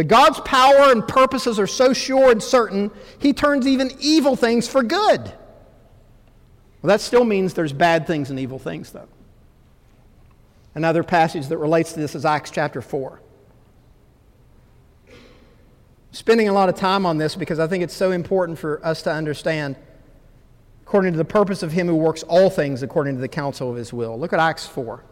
But 0.00 0.08
God's 0.08 0.40
power 0.40 0.92
and 0.92 1.06
purposes 1.06 1.58
are 1.58 1.66
so 1.66 1.92
sure 1.92 2.32
and 2.32 2.42
certain, 2.42 2.90
He 3.18 3.34
turns 3.34 3.66
even 3.66 3.90
evil 4.00 4.34
things 4.34 4.66
for 4.66 4.82
good. 4.82 5.20
Well, 5.20 6.88
that 6.88 7.02
still 7.02 7.22
means 7.22 7.52
there's 7.52 7.74
bad 7.74 8.06
things 8.06 8.30
and 8.30 8.40
evil 8.40 8.58
things, 8.58 8.92
though. 8.92 9.08
Another 10.74 11.02
passage 11.02 11.48
that 11.48 11.58
relates 11.58 11.92
to 11.92 12.00
this 12.00 12.14
is 12.14 12.24
Acts 12.24 12.50
chapter 12.50 12.80
4. 12.80 13.20
Spending 16.12 16.48
a 16.48 16.54
lot 16.54 16.70
of 16.70 16.76
time 16.76 17.04
on 17.04 17.18
this 17.18 17.36
because 17.36 17.58
I 17.58 17.66
think 17.66 17.84
it's 17.84 17.92
so 17.94 18.10
important 18.10 18.58
for 18.58 18.82
us 18.82 19.02
to 19.02 19.12
understand 19.12 19.76
according 20.80 21.12
to 21.12 21.18
the 21.18 21.26
purpose 21.26 21.62
of 21.62 21.72
Him 21.72 21.88
who 21.88 21.96
works 21.96 22.22
all 22.22 22.48
things 22.48 22.82
according 22.82 23.16
to 23.16 23.20
the 23.20 23.28
counsel 23.28 23.70
of 23.70 23.76
His 23.76 23.92
will. 23.92 24.18
Look 24.18 24.32
at 24.32 24.40
Acts 24.40 24.66
4. 24.66 25.04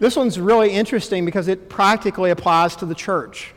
This 0.00 0.16
one's 0.16 0.40
really 0.40 0.72
interesting 0.72 1.24
because 1.24 1.46
it 1.46 1.68
practically 1.68 2.32
applies 2.32 2.74
to 2.74 2.84
the 2.84 2.92
church. 2.92 3.52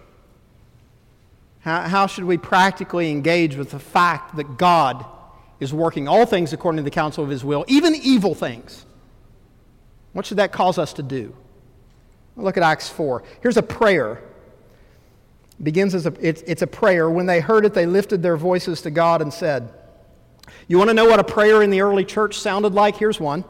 How, 1.69 1.81
how 1.81 2.07
should 2.07 2.23
we 2.23 2.37
practically 2.37 3.11
engage 3.11 3.55
with 3.55 3.69
the 3.69 3.77
fact 3.77 4.35
that 4.37 4.57
God 4.57 5.05
is 5.59 5.71
working 5.71 6.07
all 6.07 6.25
things 6.25 6.51
according 6.51 6.77
to 6.77 6.83
the 6.83 6.89
counsel 6.89 7.23
of 7.23 7.29
his 7.29 7.43
will, 7.43 7.63
even 7.67 7.93
evil 7.93 8.33
things? 8.33 8.87
What 10.13 10.25
should 10.25 10.37
that 10.37 10.51
cause 10.51 10.79
us 10.79 10.93
to 10.93 11.03
do? 11.03 11.35
Look 12.35 12.57
at 12.57 12.63
Acts 12.63 12.89
4. 12.89 13.21
Here's 13.41 13.57
a 13.57 13.61
prayer. 13.61 14.19
It 15.59 15.63
begins 15.63 15.93
as 15.93 16.07
a, 16.07 16.13
it's, 16.19 16.41
it's 16.47 16.63
a 16.63 16.67
prayer. 16.67 17.07
When 17.07 17.27
they 17.27 17.39
heard 17.39 17.65
it, 17.65 17.75
they 17.75 17.85
lifted 17.85 18.23
their 18.23 18.35
voices 18.35 18.81
to 18.81 18.89
God 18.89 19.21
and 19.21 19.31
said, 19.31 19.71
You 20.67 20.79
want 20.79 20.89
to 20.89 20.95
know 20.95 21.05
what 21.05 21.19
a 21.19 21.23
prayer 21.23 21.61
in 21.61 21.69
the 21.69 21.81
early 21.81 22.03
church 22.03 22.39
sounded 22.39 22.73
like? 22.73 22.97
Here's 22.97 23.19
one. 23.19 23.45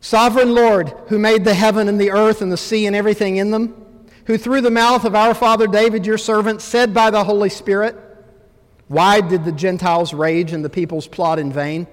Sovereign 0.00 0.54
Lord, 0.54 0.94
who 1.08 1.18
made 1.18 1.44
the 1.44 1.52
heaven 1.52 1.88
and 1.88 2.00
the 2.00 2.10
earth 2.10 2.40
and 2.40 2.50
the 2.50 2.56
sea 2.56 2.86
and 2.86 2.96
everything 2.96 3.36
in 3.36 3.50
them 3.50 3.83
who 4.26 4.38
through 4.38 4.62
the 4.62 4.70
mouth 4.70 5.04
of 5.04 5.14
our 5.14 5.34
father 5.34 5.66
David, 5.66 6.06
your 6.06 6.18
servant, 6.18 6.62
said 6.62 6.94
by 6.94 7.10
the 7.10 7.24
Holy 7.24 7.50
Spirit, 7.50 7.96
Why 8.88 9.20
did 9.20 9.44
the 9.44 9.52
Gentiles 9.52 10.14
rage 10.14 10.52
and 10.52 10.64
the 10.64 10.70
peoples 10.70 11.06
plot 11.06 11.38
in 11.38 11.52
vain? 11.52 11.86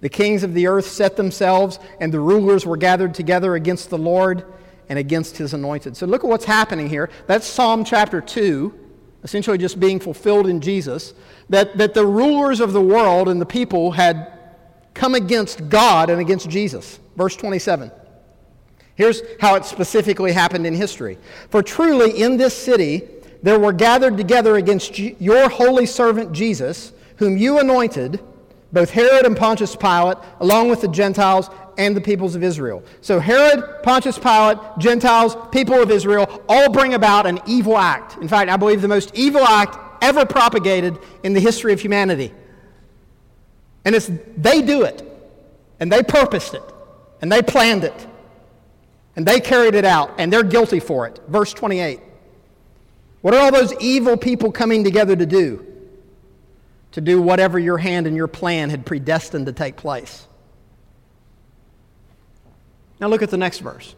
The 0.00 0.08
kings 0.08 0.42
of 0.42 0.54
the 0.54 0.66
earth 0.66 0.86
set 0.86 1.16
themselves, 1.16 1.78
and 2.00 2.12
the 2.12 2.20
rulers 2.20 2.64
were 2.64 2.76
gathered 2.76 3.14
together 3.14 3.54
against 3.54 3.90
the 3.90 3.98
Lord 3.98 4.44
and 4.88 4.98
against 4.98 5.36
his 5.36 5.54
anointed. 5.54 5.96
So 5.96 6.06
look 6.06 6.24
at 6.24 6.30
what's 6.30 6.46
happening 6.46 6.88
here. 6.88 7.10
That's 7.26 7.46
Psalm 7.46 7.84
chapter 7.84 8.20
2, 8.20 8.74
essentially 9.22 9.58
just 9.58 9.78
being 9.78 10.00
fulfilled 10.00 10.46
in 10.46 10.60
Jesus. 10.60 11.14
That, 11.50 11.76
that 11.78 11.94
the 11.94 12.06
rulers 12.06 12.60
of 12.60 12.72
the 12.72 12.80
world 12.80 13.28
and 13.28 13.40
the 13.40 13.46
people 13.46 13.92
had 13.92 14.38
come 14.94 15.14
against 15.14 15.68
God 15.68 16.10
and 16.10 16.20
against 16.20 16.48
Jesus. 16.48 16.98
Verse 17.16 17.36
27. 17.36 17.92
Here's 19.00 19.22
how 19.40 19.54
it 19.54 19.64
specifically 19.64 20.30
happened 20.30 20.66
in 20.66 20.74
history. 20.74 21.16
For 21.48 21.62
truly 21.62 22.20
in 22.20 22.36
this 22.36 22.54
city 22.54 23.08
there 23.42 23.58
were 23.58 23.72
gathered 23.72 24.18
together 24.18 24.56
against 24.56 24.98
your 24.98 25.48
holy 25.48 25.86
servant 25.86 26.32
Jesus, 26.32 26.92
whom 27.16 27.38
you 27.38 27.60
anointed, 27.60 28.20
both 28.74 28.90
Herod 28.90 29.24
and 29.24 29.34
Pontius 29.34 29.74
Pilate, 29.74 30.18
along 30.40 30.68
with 30.68 30.82
the 30.82 30.88
Gentiles 30.88 31.48
and 31.78 31.96
the 31.96 32.00
peoples 32.02 32.34
of 32.34 32.42
Israel. 32.42 32.82
So 33.00 33.18
Herod, 33.18 33.82
Pontius 33.82 34.18
Pilate, 34.18 34.58
Gentiles, 34.76 35.34
people 35.50 35.80
of 35.80 35.90
Israel 35.90 36.42
all 36.46 36.70
bring 36.70 36.92
about 36.92 37.24
an 37.24 37.40
evil 37.46 37.78
act. 37.78 38.18
In 38.18 38.28
fact, 38.28 38.50
I 38.50 38.58
believe 38.58 38.82
the 38.82 38.88
most 38.88 39.12
evil 39.14 39.40
act 39.40 39.78
ever 40.04 40.26
propagated 40.26 40.98
in 41.22 41.32
the 41.32 41.40
history 41.40 41.72
of 41.72 41.80
humanity. 41.80 42.34
And 43.86 43.94
it's 43.94 44.10
they 44.36 44.60
do 44.60 44.82
it, 44.82 45.02
and 45.80 45.90
they 45.90 46.02
purposed 46.02 46.52
it, 46.52 46.74
and 47.22 47.32
they 47.32 47.40
planned 47.40 47.84
it. 47.84 48.08
And 49.16 49.26
they 49.26 49.40
carried 49.40 49.74
it 49.74 49.84
out, 49.84 50.14
and 50.18 50.32
they're 50.32 50.42
guilty 50.42 50.80
for 50.80 51.06
it. 51.06 51.20
Verse 51.28 51.52
28. 51.52 52.00
What 53.20 53.34
are 53.34 53.40
all 53.40 53.52
those 53.52 53.74
evil 53.80 54.16
people 54.16 54.50
coming 54.50 54.84
together 54.84 55.14
to 55.16 55.26
do? 55.26 55.66
To 56.92 57.00
do 57.00 57.20
whatever 57.20 57.58
your 57.58 57.78
hand 57.78 58.06
and 58.06 58.16
your 58.16 58.28
plan 58.28 58.70
had 58.70 58.86
predestined 58.86 59.46
to 59.46 59.52
take 59.52 59.76
place. 59.76 60.26
Now 63.00 63.08
look 63.08 63.22
at 63.22 63.30
the 63.30 63.36
next 63.36 63.58
verse. 63.60 63.94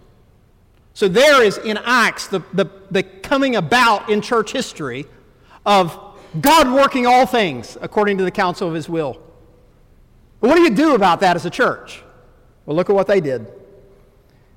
So 0.95 1.09
there 1.09 1.43
is 1.43 1.59
in 1.59 1.79
Acts 1.79 2.29
the, 2.29 2.41
the, 2.53 2.67
the 2.91 3.03
coming 3.03 3.57
about 3.57 4.11
in 4.11 4.21
church 4.21 4.53
history 4.53 5.07
of 5.65 5.99
God 6.41 6.73
working 6.73 7.07
all 7.07 7.27
things 7.27 7.77
according 7.81 8.19
to 8.19 8.25
the 8.25 8.31
counsel 8.31 8.69
of 8.69 8.75
his 8.75 8.89
will. 8.89 9.21
But 10.41 10.49
what 10.49 10.57
do 10.57 10.63
you 10.63 10.71
do 10.71 10.95
about 10.95 11.21
that 11.21 11.37
as 11.37 11.47
a 11.47 11.51
church? 11.51 12.03
Well, 12.67 12.77
look 12.77 12.91
at 12.91 12.97
what 12.97 13.07
they 13.07 13.21
did. 13.21 13.47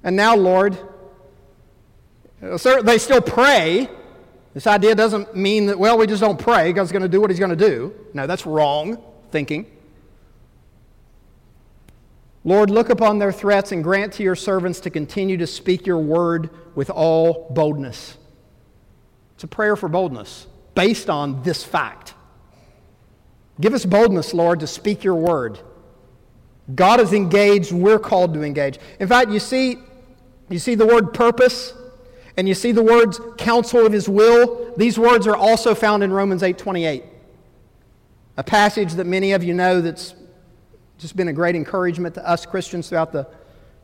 And 0.05 0.15
now, 0.15 0.35
Lord, 0.35 0.77
uh, 2.41 2.81
they 2.83 2.99
still 2.99 3.21
pray. 3.21 3.89
This 4.53 4.67
idea 4.67 4.93
doesn't 4.93 5.35
mean 5.35 5.65
that, 5.65 5.77
well, 5.77 5.97
we 5.97 6.05
just 6.05 6.21
don't 6.21 6.39
pray. 6.39 6.71
God's 6.71 6.91
going 6.91 7.01
to 7.01 7.09
do 7.09 7.19
what 7.19 7.31
He's 7.31 7.39
going 7.39 7.49
to 7.49 7.57
do. 7.57 7.93
No, 8.13 8.27
that's 8.27 8.45
wrong 8.45 9.03
thinking. 9.31 9.65
Lord, 12.43 12.69
look 12.69 12.89
upon 12.89 13.17
their 13.17 13.31
threats 13.31 13.71
and 13.71 13.83
grant 13.83 14.13
to 14.13 14.23
your 14.23 14.35
servants 14.35 14.79
to 14.81 14.91
continue 14.91 15.37
to 15.37 15.47
speak 15.47 15.87
your 15.87 15.97
word 15.97 16.51
with 16.75 16.91
all 16.91 17.47
boldness. 17.49 18.15
It's 19.33 19.43
a 19.43 19.47
prayer 19.47 19.75
for 19.75 19.89
boldness 19.89 20.45
based 20.75 21.09
on 21.09 21.41
this 21.41 21.63
fact. 21.63 22.13
Give 23.59 23.73
us 23.73 23.85
boldness, 23.85 24.35
Lord, 24.35 24.59
to 24.59 24.67
speak 24.67 25.03
your 25.03 25.15
word. 25.15 25.57
God 26.73 26.99
is 26.99 27.13
engaged, 27.13 27.71
we're 27.71 27.99
called 27.99 28.35
to 28.35 28.43
engage. 28.43 28.77
In 28.99 29.07
fact, 29.07 29.31
you 29.31 29.39
see, 29.39 29.79
you 30.49 30.59
see 30.59 30.75
the 30.75 30.85
word 30.85 31.13
purpose 31.13 31.73
and 32.37 32.47
you 32.47 32.53
see 32.53 32.71
the 32.71 32.83
words 32.83 33.19
counsel 33.37 33.85
of 33.85 33.93
his 33.93 34.09
will. 34.09 34.73
These 34.77 34.99
words 34.99 35.25
are 35.27 35.35
also 35.35 35.73
found 35.73 36.03
in 36.03 36.11
Romans 36.11 36.43
8:28. 36.43 37.03
a 38.37 38.43
passage 38.43 38.95
that 38.95 39.05
many 39.05 39.31
of 39.31 39.45
you 39.45 39.53
know 39.53 39.79
that's 39.79 40.13
just 40.97 41.15
been 41.15 41.29
a 41.29 41.33
great 41.33 41.55
encouragement 41.55 42.15
to 42.15 42.27
us 42.27 42.45
Christians 42.45 42.89
throughout 42.89 43.13
the 43.13 43.25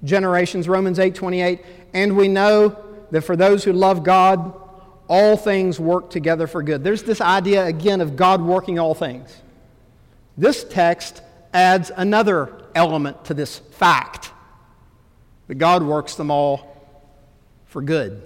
generations, 0.03 0.67
Romans 0.67 0.99
8 0.99 1.15
28. 1.15 1.63
And 1.93 2.17
we 2.17 2.27
know 2.27 2.75
that 3.11 3.21
for 3.21 3.37
those 3.37 3.63
who 3.63 3.71
love 3.71 4.03
God, 4.03 4.53
all 5.07 5.37
things 5.37 5.79
work 5.79 6.09
together 6.09 6.47
for 6.47 6.63
good. 6.63 6.83
There's 6.83 7.03
this 7.03 7.21
idea 7.21 7.65
again 7.65 8.01
of 8.01 8.15
God 8.15 8.41
working 8.41 8.77
all 8.77 8.93
things. 8.93 9.41
This 10.37 10.65
text 10.65 11.21
adds 11.53 11.91
another 11.95 12.65
element 12.75 13.23
to 13.25 13.33
this 13.33 13.59
fact 13.59 14.31
that 15.47 15.55
God 15.55 15.83
works 15.83 16.15
them 16.15 16.31
all 16.31 16.77
for 17.65 17.81
good. 17.81 18.21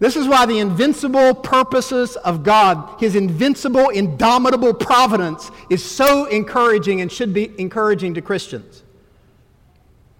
This 0.00 0.14
is 0.14 0.28
why 0.28 0.46
the 0.46 0.60
invincible 0.60 1.34
purposes 1.34 2.16
of 2.16 2.44
God, 2.44 3.00
his 3.00 3.16
invincible, 3.16 3.88
indomitable 3.88 4.74
providence, 4.74 5.50
is 5.70 5.84
so 5.84 6.26
encouraging 6.26 7.00
and 7.00 7.10
should 7.10 7.34
be 7.34 7.52
encouraging 7.58 8.14
to 8.14 8.22
Christians. 8.22 8.84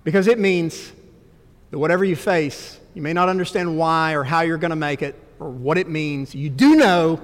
Because 0.03 0.27
it 0.27 0.39
means 0.39 0.93
that 1.71 1.79
whatever 1.79 2.05
you 2.05 2.17
face, 2.17 2.81
you 2.95 3.03
may 3.03 3.13
not 3.13 3.29
understand 3.29 3.79
why 3.79 4.15
or 4.15 4.25
how 4.25 4.41
you're 4.41 4.59
going 4.59 4.71
to 4.71 4.77
make 4.77 5.03
it 5.03 5.15
or 5.39 5.49
what 5.49 5.79
it 5.79 5.89
means. 5.89 6.35
You 6.35 6.51
do 6.51 6.75
know 6.75 7.21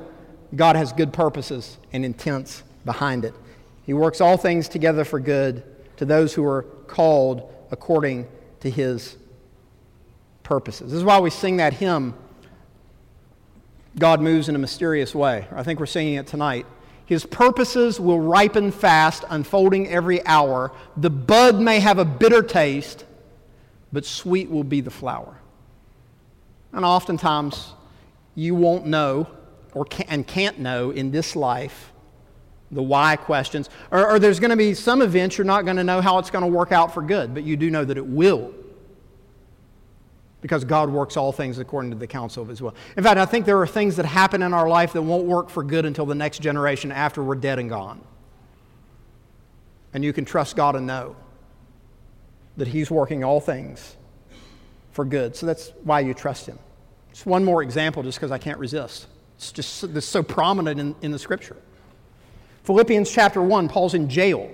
God 0.54 0.76
has 0.76 0.92
good 0.92 1.12
purposes 1.12 1.76
and 1.92 2.04
intents 2.04 2.62
behind 2.84 3.24
it. 3.24 3.34
He 3.84 3.94
works 3.94 4.20
all 4.20 4.36
things 4.36 4.68
together 4.68 5.04
for 5.04 5.18
good 5.18 5.64
to 5.96 6.04
those 6.04 6.34
who 6.34 6.44
are 6.44 6.62
called 6.86 7.50
according 7.70 8.26
to 8.60 8.70
his 8.70 9.16
purposes. 10.42 10.90
This 10.90 10.98
is 10.98 11.04
why 11.04 11.18
we 11.20 11.30
sing 11.30 11.56
that 11.58 11.74
hymn 11.74 12.14
God 13.98 14.20
moves 14.20 14.48
in 14.48 14.56
a 14.56 14.58
mysterious 14.58 15.14
way. 15.14 15.46
I 15.52 15.62
think 15.62 15.78
we're 15.78 15.86
singing 15.86 16.14
it 16.14 16.26
tonight. 16.26 16.66
His 17.06 17.24
purposes 17.24 18.00
will 18.00 18.18
ripen 18.18 18.72
fast, 18.72 19.24
unfolding 19.28 19.88
every 19.88 20.24
hour. 20.26 20.72
The 20.96 21.10
bud 21.10 21.60
may 21.60 21.78
have 21.78 21.98
a 21.98 22.04
bitter 22.04 22.42
taste, 22.42 23.04
but 23.92 24.04
sweet 24.04 24.50
will 24.50 24.64
be 24.64 24.80
the 24.80 24.90
flower. 24.90 25.36
And 26.72 26.84
oftentimes, 26.84 27.72
you 28.34 28.54
won't 28.54 28.86
know 28.86 29.28
or 29.74 29.84
can, 29.84 30.06
and 30.08 30.26
can't 30.26 30.58
know 30.58 30.90
in 30.90 31.12
this 31.12 31.36
life 31.36 31.92
the 32.74 32.82
why 32.82 33.16
questions. 33.16 33.70
Or, 33.90 34.10
or 34.10 34.18
there's 34.18 34.40
going 34.40 34.50
to 34.50 34.56
be 34.56 34.74
some 34.74 35.00
events 35.00 35.38
you're 35.38 35.46
not 35.46 35.64
going 35.64 35.76
to 35.76 35.84
know 35.84 36.00
how 36.00 36.18
it's 36.18 36.30
going 36.30 36.44
to 36.44 36.50
work 36.50 36.72
out 36.72 36.92
for 36.92 37.02
good, 37.02 37.32
but 37.32 37.44
you 37.44 37.56
do 37.56 37.70
know 37.70 37.84
that 37.84 37.96
it 37.96 38.06
will 38.06 38.52
because 40.42 40.62
God 40.62 40.90
works 40.90 41.16
all 41.16 41.32
things 41.32 41.58
according 41.58 41.90
to 41.92 41.96
the 41.96 42.06
counsel 42.06 42.42
of 42.42 42.50
his 42.50 42.60
will. 42.60 42.74
In 42.98 43.02
fact, 43.02 43.18
I 43.18 43.24
think 43.24 43.46
there 43.46 43.58
are 43.62 43.66
things 43.66 43.96
that 43.96 44.04
happen 44.04 44.42
in 44.42 44.52
our 44.52 44.68
life 44.68 44.92
that 44.92 45.00
won't 45.00 45.24
work 45.24 45.48
for 45.48 45.64
good 45.64 45.86
until 45.86 46.04
the 46.04 46.14
next 46.14 46.40
generation 46.40 46.92
after 46.92 47.22
we're 47.22 47.36
dead 47.36 47.58
and 47.58 47.70
gone. 47.70 48.02
And 49.94 50.04
you 50.04 50.12
can 50.12 50.26
trust 50.26 50.54
God 50.54 50.76
and 50.76 50.86
know 50.86 51.16
that 52.58 52.68
he's 52.68 52.90
working 52.90 53.24
all 53.24 53.40
things 53.40 53.96
for 54.92 55.06
good. 55.06 55.34
So 55.34 55.46
that's 55.46 55.72
why 55.82 56.00
you 56.00 56.12
trust 56.12 56.44
him. 56.44 56.58
Just 57.10 57.24
one 57.24 57.42
more 57.42 57.62
example, 57.62 58.02
just 58.02 58.18
because 58.18 58.30
I 58.30 58.38
can't 58.38 58.58
resist. 58.58 59.06
It's 59.36 59.50
just 59.50 59.94
this 59.94 60.06
so 60.06 60.22
prominent 60.22 60.78
in, 60.78 60.94
in 61.00 61.10
the 61.10 61.18
scripture. 61.18 61.56
Philippians 62.64 63.10
chapter 63.10 63.40
1, 63.40 63.68
Paul's 63.68 63.94
in 63.94 64.08
jail. 64.08 64.50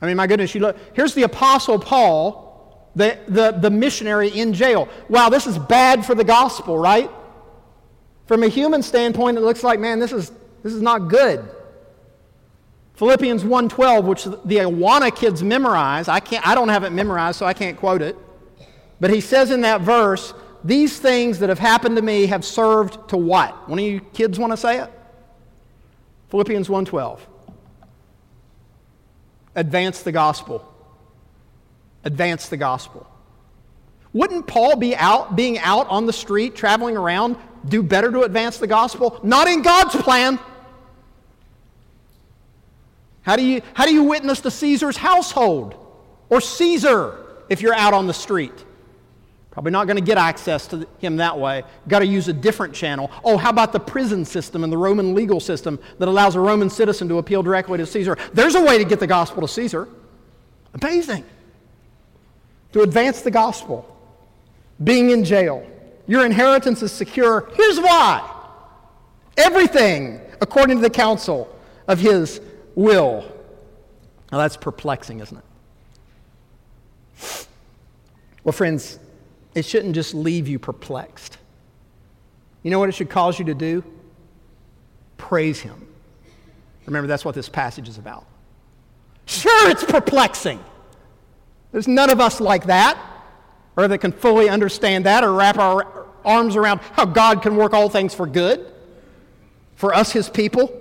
I 0.00 0.06
mean, 0.06 0.16
my 0.16 0.26
goodness, 0.26 0.54
you 0.54 0.60
look, 0.60 0.76
here's 0.94 1.14
the 1.14 1.22
Apostle 1.24 1.78
Paul 1.78 2.44
the, 2.96 3.18
the, 3.26 3.50
the 3.52 3.70
missionary 3.70 4.28
in 4.28 4.52
jail. 4.54 4.88
Wow, 5.08 5.28
this 5.28 5.46
is 5.46 5.58
bad 5.58 6.06
for 6.06 6.14
the 6.14 6.24
gospel, 6.24 6.78
right? 6.78 7.10
From 8.26 8.42
a 8.42 8.48
human 8.48 8.82
standpoint, 8.82 9.36
it 9.36 9.40
looks 9.40 9.64
like, 9.64 9.80
man, 9.80 9.98
this 9.98 10.12
is, 10.12 10.30
this 10.62 10.72
is 10.72 10.80
not 10.80 11.08
good. 11.08 11.44
Philippians 12.94 13.42
1.12, 13.42 14.04
which 14.04 14.24
the 14.24 14.58
Awana 14.58 15.14
kids 15.14 15.42
memorize. 15.42 16.06
I, 16.06 16.20
can't, 16.20 16.46
I 16.46 16.54
don't 16.54 16.68
have 16.68 16.84
it 16.84 16.90
memorized, 16.90 17.38
so 17.38 17.46
I 17.46 17.52
can't 17.52 17.76
quote 17.76 18.00
it. 18.00 18.16
But 19.00 19.10
he 19.10 19.20
says 19.20 19.50
in 19.50 19.62
that 19.62 19.80
verse, 19.80 20.32
these 20.62 20.98
things 20.98 21.40
that 21.40 21.48
have 21.48 21.58
happened 21.58 21.96
to 21.96 22.02
me 22.02 22.26
have 22.26 22.44
served 22.44 23.08
to 23.08 23.16
what? 23.16 23.68
One 23.68 23.78
of 23.78 23.84
you 23.84 24.00
kids 24.00 24.38
want 24.38 24.52
to 24.52 24.56
say 24.56 24.78
it? 24.78 24.90
Philippians 26.34 26.66
1.12. 26.66 27.20
Advance 29.54 30.02
the 30.02 30.10
gospel 30.10 30.68
advance 32.02 32.48
the 32.48 32.56
gospel. 32.56 33.08
Wouldn't 34.12 34.48
Paul 34.48 34.74
be 34.74 34.96
out, 34.96 35.36
being 35.36 35.60
out 35.60 35.88
on 35.88 36.06
the 36.06 36.12
street, 36.12 36.56
traveling 36.56 36.96
around, 36.96 37.36
do 37.68 37.84
better 37.84 38.10
to 38.10 38.22
advance 38.22 38.58
the 38.58 38.66
gospel? 38.66 39.20
Not 39.22 39.46
in 39.46 39.62
God's 39.62 39.94
plan. 39.94 40.40
How 43.22 43.36
do 43.36 43.44
you, 43.44 43.62
how 43.72 43.86
do 43.86 43.94
you 43.94 44.02
witness 44.02 44.40
to 44.40 44.50
Caesar's 44.50 44.96
household 44.96 45.76
or 46.30 46.40
Caesar 46.40 47.16
if 47.48 47.62
you're 47.62 47.76
out 47.76 47.94
on 47.94 48.08
the 48.08 48.12
street? 48.12 48.64
Probably 49.54 49.72
not 49.72 49.86
going 49.86 49.96
to 49.96 50.02
get 50.02 50.18
access 50.18 50.66
to 50.68 50.86
him 50.98 51.16
that 51.16 51.38
way. 51.38 51.62
Got 51.88 52.00
to 52.00 52.06
use 52.06 52.28
a 52.28 52.32
different 52.32 52.74
channel. 52.74 53.10
Oh, 53.24 53.36
how 53.36 53.50
about 53.50 53.72
the 53.72 53.80
prison 53.80 54.24
system 54.24 54.64
and 54.64 54.72
the 54.72 54.76
Roman 54.76 55.14
legal 55.14 55.40
system 55.40 55.78
that 55.98 56.08
allows 56.08 56.34
a 56.34 56.40
Roman 56.40 56.68
citizen 56.68 57.08
to 57.08 57.18
appeal 57.18 57.42
directly 57.42 57.78
to 57.78 57.86
Caesar? 57.86 58.18
There's 58.32 58.56
a 58.56 58.62
way 58.62 58.78
to 58.78 58.84
get 58.84 59.00
the 59.00 59.06
gospel 59.06 59.40
to 59.42 59.48
Caesar. 59.48 59.88
Amazing 60.82 61.24
to 62.74 62.82
advance 62.82 63.22
the 63.22 63.30
gospel, 63.30 63.88
being 64.82 65.10
in 65.10 65.24
jail. 65.24 65.64
Your 66.08 66.26
inheritance 66.26 66.82
is 66.82 66.90
secure. 66.90 67.48
Here's 67.54 67.78
why 67.78 68.28
everything 69.36 70.20
according 70.40 70.78
to 70.78 70.82
the 70.82 70.90
counsel 70.90 71.56
of 71.86 72.00
his 72.00 72.40
will. 72.74 73.32
Now 74.32 74.38
that's 74.38 74.56
perplexing, 74.56 75.20
isn't 75.20 75.38
it? 75.38 75.44
Well, 78.42 78.52
friends, 78.52 78.98
it 79.54 79.64
shouldn't 79.64 79.94
just 79.94 80.14
leave 80.14 80.48
you 80.48 80.58
perplexed. 80.58 81.38
You 82.62 82.70
know 82.70 82.78
what 82.78 82.88
it 82.88 82.92
should 82.92 83.10
cause 83.10 83.38
you 83.38 83.44
to 83.46 83.54
do? 83.54 83.84
Praise 85.16 85.60
him. 85.60 85.86
Remember, 86.86 87.06
that's 87.06 87.24
what 87.24 87.34
this 87.34 87.48
passage 87.48 87.88
is 87.88 87.98
about. 87.98 88.26
Sure, 89.26 89.70
it's 89.70 89.84
perplexing. 89.84 90.62
There's 91.72 91.88
none 91.88 92.10
of 92.10 92.20
us 92.20 92.40
like 92.40 92.66
that, 92.66 92.98
or 93.76 93.88
that 93.88 93.98
can 93.98 94.12
fully 94.12 94.48
understand 94.48 95.06
that, 95.06 95.24
or 95.24 95.32
wrap 95.32 95.58
our 95.58 96.06
arms 96.24 96.56
around 96.56 96.80
how 96.92 97.04
God 97.04 97.42
can 97.42 97.56
work 97.56 97.74
all 97.74 97.88
things 97.88 98.14
for 98.14 98.26
good 98.26 98.70
for 99.76 99.94
us, 99.94 100.12
His 100.12 100.28
people. 100.28 100.80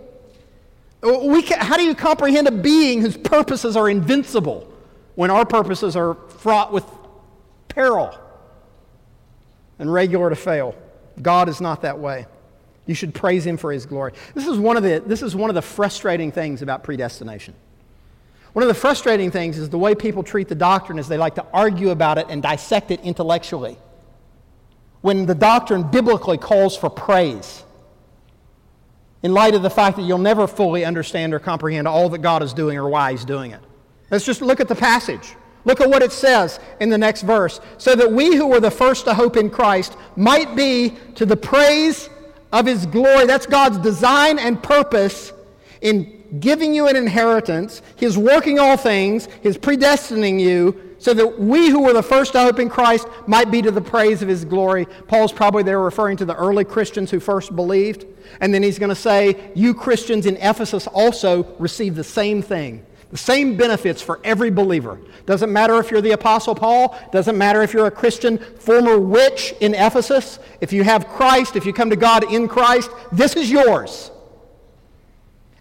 We 1.01 1.41
can, 1.41 1.59
how 1.59 1.75
do 1.75 1.83
you 1.83 1.95
comprehend 1.95 2.47
a 2.47 2.51
being 2.51 3.01
whose 3.01 3.17
purposes 3.17 3.75
are 3.75 3.89
invincible 3.89 4.71
when 5.15 5.29
our 5.29 5.45
purposes 5.45 5.95
are 5.95 6.15
fraught 6.29 6.71
with 6.71 6.85
peril 7.67 8.17
and 9.79 9.91
regular 9.91 10.29
to 10.29 10.35
fail? 10.35 10.75
God 11.21 11.49
is 11.49 11.61
not 11.61 11.81
that 11.83 11.99
way. 11.99 12.25
You 12.85 12.95
should 12.95 13.13
praise 13.13 13.45
Him 13.45 13.57
for 13.57 13.71
His 13.71 13.85
glory. 13.85 14.13
This 14.33 14.47
is 14.47 14.57
one 14.57 14.77
of 14.77 14.83
the, 14.83 15.01
this 15.05 15.21
is 15.21 15.35
one 15.35 15.49
of 15.49 15.53
the 15.53 15.61
frustrating 15.61 16.31
things 16.31 16.61
about 16.61 16.83
predestination. 16.83 17.55
One 18.53 18.61
of 18.61 18.67
the 18.67 18.75
frustrating 18.75 19.31
things 19.31 19.57
is 19.57 19.69
the 19.69 19.79
way 19.79 19.95
people 19.95 20.21
treat 20.21 20.47
the 20.47 20.55
doctrine 20.55 20.99
is 20.99 21.07
they 21.07 21.17
like 21.17 21.35
to 21.35 21.45
argue 21.53 21.89
about 21.89 22.17
it 22.17 22.27
and 22.29 22.41
dissect 22.41 22.91
it 22.91 22.99
intellectually. 23.01 23.77
When 25.01 25.25
the 25.25 25.35
doctrine 25.35 25.83
biblically 25.83 26.37
calls 26.37 26.77
for 26.77 26.89
praise, 26.89 27.63
in 29.23 29.33
light 29.33 29.55
of 29.55 29.63
the 29.63 29.69
fact 29.69 29.97
that 29.97 30.03
you'll 30.03 30.17
never 30.17 30.45
fully 30.47 30.85
understand 30.85 31.33
or 31.33 31.39
comprehend 31.39 31.87
all 31.87 32.09
that 32.09 32.19
God 32.19 32.43
is 32.43 32.53
doing 32.53 32.77
or 32.77 32.87
why 32.87 33.11
He's 33.11 33.25
doing 33.25 33.51
it. 33.51 33.61
Let's 34.11 34.25
just 34.25 34.41
look 34.41 34.59
at 34.59 34.67
the 34.67 34.75
passage. 34.75 35.35
Look 35.65 35.79
at 35.81 35.89
what 35.89 36.01
it 36.01 36.11
says 36.11 36.59
in 36.79 36.89
the 36.89 36.97
next 36.97 37.21
verse. 37.21 37.59
So 37.77 37.95
that 37.95 38.11
we 38.11 38.35
who 38.35 38.47
were 38.47 38.59
the 38.59 38.71
first 38.71 39.05
to 39.05 39.13
hope 39.13 39.37
in 39.37 39.49
Christ 39.49 39.95
might 40.15 40.55
be 40.55 40.93
to 41.15 41.25
the 41.25 41.37
praise 41.37 42.09
of 42.51 42.65
His 42.65 42.85
glory. 42.85 43.25
That's 43.25 43.45
God's 43.45 43.77
design 43.77 44.39
and 44.39 44.61
purpose 44.61 45.31
in 45.81 46.23
giving 46.39 46.73
you 46.73 46.87
an 46.87 46.95
inheritance. 46.95 47.81
He's 47.95 48.17
working 48.17 48.59
all 48.59 48.77
things. 48.77 49.27
He's 49.41 49.57
predestining 49.57 50.39
you 50.39 50.95
so 51.03 51.13
that 51.13 51.37
we 51.37 51.69
who 51.69 51.81
were 51.81 51.91
the 51.91 52.01
first 52.01 52.31
to 52.31 52.39
hope 52.39 52.59
in 52.59 52.69
Christ 52.69 53.07
might 53.27 53.51
be 53.51 53.61
to 53.61 53.71
the 53.71 53.81
praise 53.81 54.21
of 54.21 54.29
his 54.29 54.45
glory. 54.45 54.85
Paul's 55.07 55.33
probably 55.33 55.61
there 55.61 55.81
referring 55.81 56.15
to 56.17 56.25
the 56.25 56.35
early 56.35 56.63
Christians 56.63 57.11
who 57.11 57.19
first 57.19 57.53
believed. 57.55 58.05
And 58.39 58.53
then 58.53 58.63
he's 58.63 58.79
going 58.79 58.89
to 58.89 58.95
say, 58.95 59.51
You 59.53 59.73
Christians 59.73 60.25
in 60.25 60.37
Ephesus 60.37 60.87
also 60.87 61.43
receive 61.59 61.95
the 61.95 62.05
same 62.05 62.41
thing. 62.41 62.85
The 63.13 63.19
same 63.19 63.55
benefits 63.55 64.01
for 64.01 64.19
every 64.23 64.49
believer. 64.49 64.99
Doesn't 65.27 65.53
matter 65.53 65.75
if 65.75 65.91
you're 65.91 66.01
the 66.01 66.13
Apostle 66.13 66.55
Paul, 66.55 66.99
doesn't 67.11 67.37
matter 67.37 67.61
if 67.61 67.71
you're 67.71 67.85
a 67.85 67.91
Christian, 67.91 68.39
former 68.39 68.97
witch 68.97 69.53
in 69.61 69.75
Ephesus. 69.75 70.39
If 70.61 70.73
you 70.73 70.83
have 70.83 71.07
Christ, 71.07 71.55
if 71.55 71.63
you 71.63 71.73
come 71.73 71.91
to 71.91 71.95
God 71.95 72.23
in 72.33 72.47
Christ, 72.47 72.89
this 73.11 73.35
is 73.35 73.51
yours. 73.51 74.09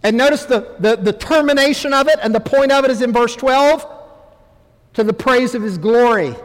And 0.01 0.17
notice 0.17 0.45
the, 0.45 0.77
the, 0.79 0.95
the 0.95 1.13
termination 1.13 1.93
of 1.93 2.07
it, 2.07 2.17
and 2.23 2.33
the 2.33 2.39
point 2.39 2.71
of 2.71 2.85
it 2.85 2.89
is 2.89 3.03
in 3.03 3.13
verse 3.13 3.35
12 3.35 3.85
to 4.93 5.03
the 5.03 5.13
praise 5.13 5.53
of 5.53 5.61
his 5.61 5.77
glory. 5.77 6.35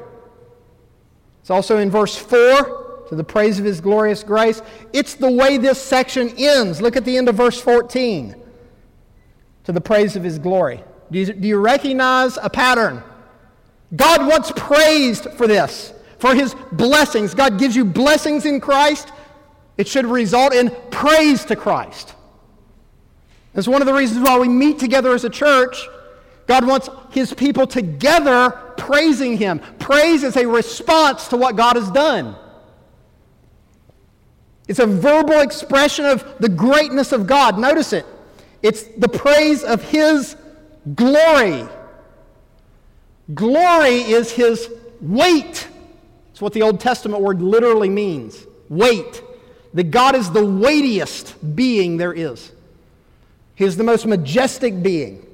It's 1.41 1.49
also 1.49 1.79
in 1.79 1.91
verse 1.91 2.19
4 2.19 3.07
to 3.09 3.17
the 3.17 3.25
praise 3.25 3.59
of 3.59 3.65
his 3.65 3.81
glorious 3.81 4.23
grace. 4.23 4.61
It's 4.93 5.15
the 5.15 5.33
way 5.33 5.57
this 5.57 5.81
section 5.83 6.35
ends. 6.37 6.83
Look 6.83 6.97
at 6.97 7.07
the 7.07 7.17
end 7.17 7.31
of 7.31 7.37
verse 7.37 7.59
14. 7.59 8.37
To 9.65 9.73
the 9.73 9.81
praise 9.81 10.15
of 10.15 10.23
his 10.23 10.39
glory. 10.39 10.85
Do 11.11 11.19
you, 11.19 11.33
do 11.33 11.49
you 11.49 11.59
recognize 11.59 12.37
a 12.37 12.51
pattern? 12.51 13.03
God 13.97 14.27
wants 14.27 14.53
praised 14.55 15.31
for 15.33 15.47
this, 15.47 15.93
for 16.19 16.35
his 16.35 16.55
blessings. 16.73 17.35
God 17.35 17.59
gives 17.59 17.75
you 17.75 17.85
blessings 17.85 18.45
in 18.45 18.61
Christ. 18.61 19.13
It 19.77 19.89
should 19.89 20.05
result 20.05 20.53
in 20.53 20.71
praise 20.91 21.45
to 21.47 21.57
Christ. 21.57 22.15
That's 23.55 23.69
one 23.69 23.81
of 23.81 23.87
the 23.87 23.95
reasons 23.95 24.25
why 24.25 24.39
we 24.39 24.49
meet 24.49 24.79
together 24.79 25.15
as 25.15 25.25
a 25.25 25.31
church. 25.31 25.89
God 26.47 26.67
wants 26.67 26.89
his 27.11 27.33
people 27.33 27.67
together 27.67 28.51
praising 28.77 29.37
him. 29.37 29.61
Praise 29.79 30.23
is 30.23 30.37
a 30.37 30.47
response 30.47 31.29
to 31.29 31.37
what 31.37 31.57
God 31.57 31.77
has 31.77 31.91
done. 31.91 32.37
It's 34.67 34.79
a 34.79 34.87
verbal 34.87 35.41
expression 35.41 36.05
of 36.05 36.25
the 36.41 36.49
greatness 36.49 37.13
of 37.13 37.27
God. 37.27 37.59
Notice 37.59 37.93
it. 37.93 38.05
It's 38.63 38.83
the 38.83 39.09
praise 39.09 39.65
of 39.65 39.83
his 39.83 40.37
glory. 40.95 41.67
Glory 43.35 44.01
is 44.03 44.31
his 44.31 44.71
weight. 45.01 45.69
It's 46.31 46.41
what 46.41 46.53
the 46.53 46.63
Old 46.63 46.81
Testament 46.81 47.23
word 47.23 47.43
literally 47.43 47.89
means 47.89 48.47
weight. 48.69 49.23
That 49.75 49.91
God 49.91 50.15
is 50.15 50.31
the 50.31 50.45
weightiest 50.45 51.55
being 51.55 51.97
there 51.99 52.13
is. 52.13 52.53
He 53.55 53.65
is 53.65 53.77
the 53.77 53.85
most 53.85 54.07
majestic 54.07 54.83
being. 54.83 55.27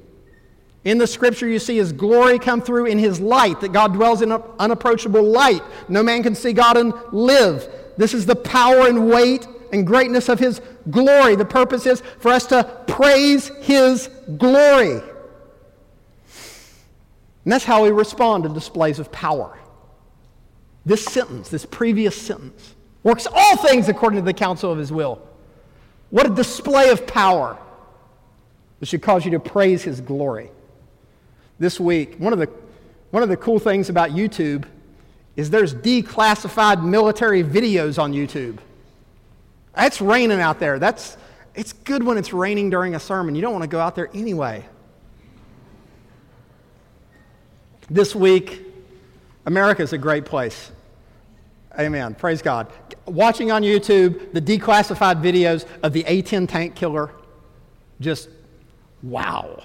In 0.85 0.99
the 0.99 1.07
scripture, 1.07 1.47
you 1.47 1.59
see 1.59 1.77
his 1.77 1.93
glory 1.93 2.39
come 2.39 2.61
through 2.61 2.87
in 2.87 2.99
his 2.99 3.21
light, 3.21 3.61
that 3.61 3.73
God 3.73 3.95
dwells 3.95 4.23
in 4.23 4.33
unapproachable 4.33 5.23
light. 5.23 5.63
No 5.89 6.03
man 6.03 6.23
can 6.23 6.35
see 6.35 6.53
God 6.53 6.77
and 6.77 6.93
live. 7.13 7.69
This 7.97 8.13
is 8.13 8.27
the 8.27 8.37
power 8.37 8.87
and 8.87 9.09
weight 9.09 9.47
and 9.73 9.87
greatness 9.87 10.29
of 10.29 10.39
his 10.39 10.61
glory. 10.91 11.37
The 11.37 11.45
purpose 11.45 11.87
is 11.87 12.03
for 12.19 12.31
us 12.31 12.47
to 12.47 12.65
praise 12.87 13.49
his 13.61 14.09
glory. 14.37 15.01
And 17.45 17.53
that's 17.53 17.65
how 17.65 17.83
we 17.83 17.91
respond 17.91 18.45
to 18.45 18.49
displays 18.49 18.99
of 18.99 19.13
power. 19.13 19.59
This 20.87 21.05
sentence, 21.05 21.49
this 21.49 21.67
previous 21.67 22.21
sentence, 22.21 22.75
works 23.03 23.27
all 23.31 23.57
things 23.59 23.89
according 23.89 24.19
to 24.21 24.25
the 24.25 24.33
counsel 24.33 24.73
of 24.73 24.79
his 24.79 24.91
will. 24.91 25.21
What 26.11 26.27
a 26.27 26.35
display 26.35 26.91
of 26.91 27.07
power. 27.07 27.59
It 28.81 28.89
should 28.89 29.03
cause 29.03 29.25
you 29.25 29.31
to 29.33 29.41
praise 29.41 29.83
his 29.83 30.01
glory. 30.01 30.51
This 31.59 31.79
week, 31.79 32.17
one 32.17 32.33
of 32.33 32.39
the, 32.39 32.51
one 33.11 33.23
of 33.23 33.29
the 33.29 33.37
cool 33.37 33.59
things 33.59 33.89
about 33.89 34.11
YouTube 34.11 34.65
is 35.37 35.51
there's 35.51 35.75
declassified 35.75 36.85
military 36.85 37.43
videos 37.43 37.99
on 37.99 38.13
YouTube. 38.13 38.59
It's 39.77 40.01
raining 40.01 40.41
out 40.41 40.61
there. 40.61 40.79
That's, 40.79 41.17
it's 41.55 41.73
good 41.73 42.03
when 42.03 42.19
it's 42.19 42.33
raining 42.33 42.71
during 42.71 42.95
a 42.95 43.01
sermon. 43.01 43.35
You 43.35 43.43
don't 43.43 43.53
want 43.53 43.65
to 43.65 43.69
go 43.69 43.81
out 43.81 43.95
there 43.95 44.11
anyway. 44.15 44.65
This 47.91 48.15
week, 48.15 48.65
America 49.45 49.83
is 49.83 49.93
a 49.93 49.99
great 49.99 50.25
place. 50.25 50.71
Amen. 51.79 52.15
Praise 52.15 52.41
God. 52.41 52.69
Watching 53.05 53.53
on 53.53 53.63
YouTube 53.63 54.33
the 54.33 54.41
declassified 54.41 55.23
videos 55.23 55.67
of 55.83 55.93
the 55.93 56.05
A 56.07 56.23
10 56.23 56.47
tank 56.47 56.75
killer, 56.75 57.11
just 58.01 58.29
wow, 59.03 59.63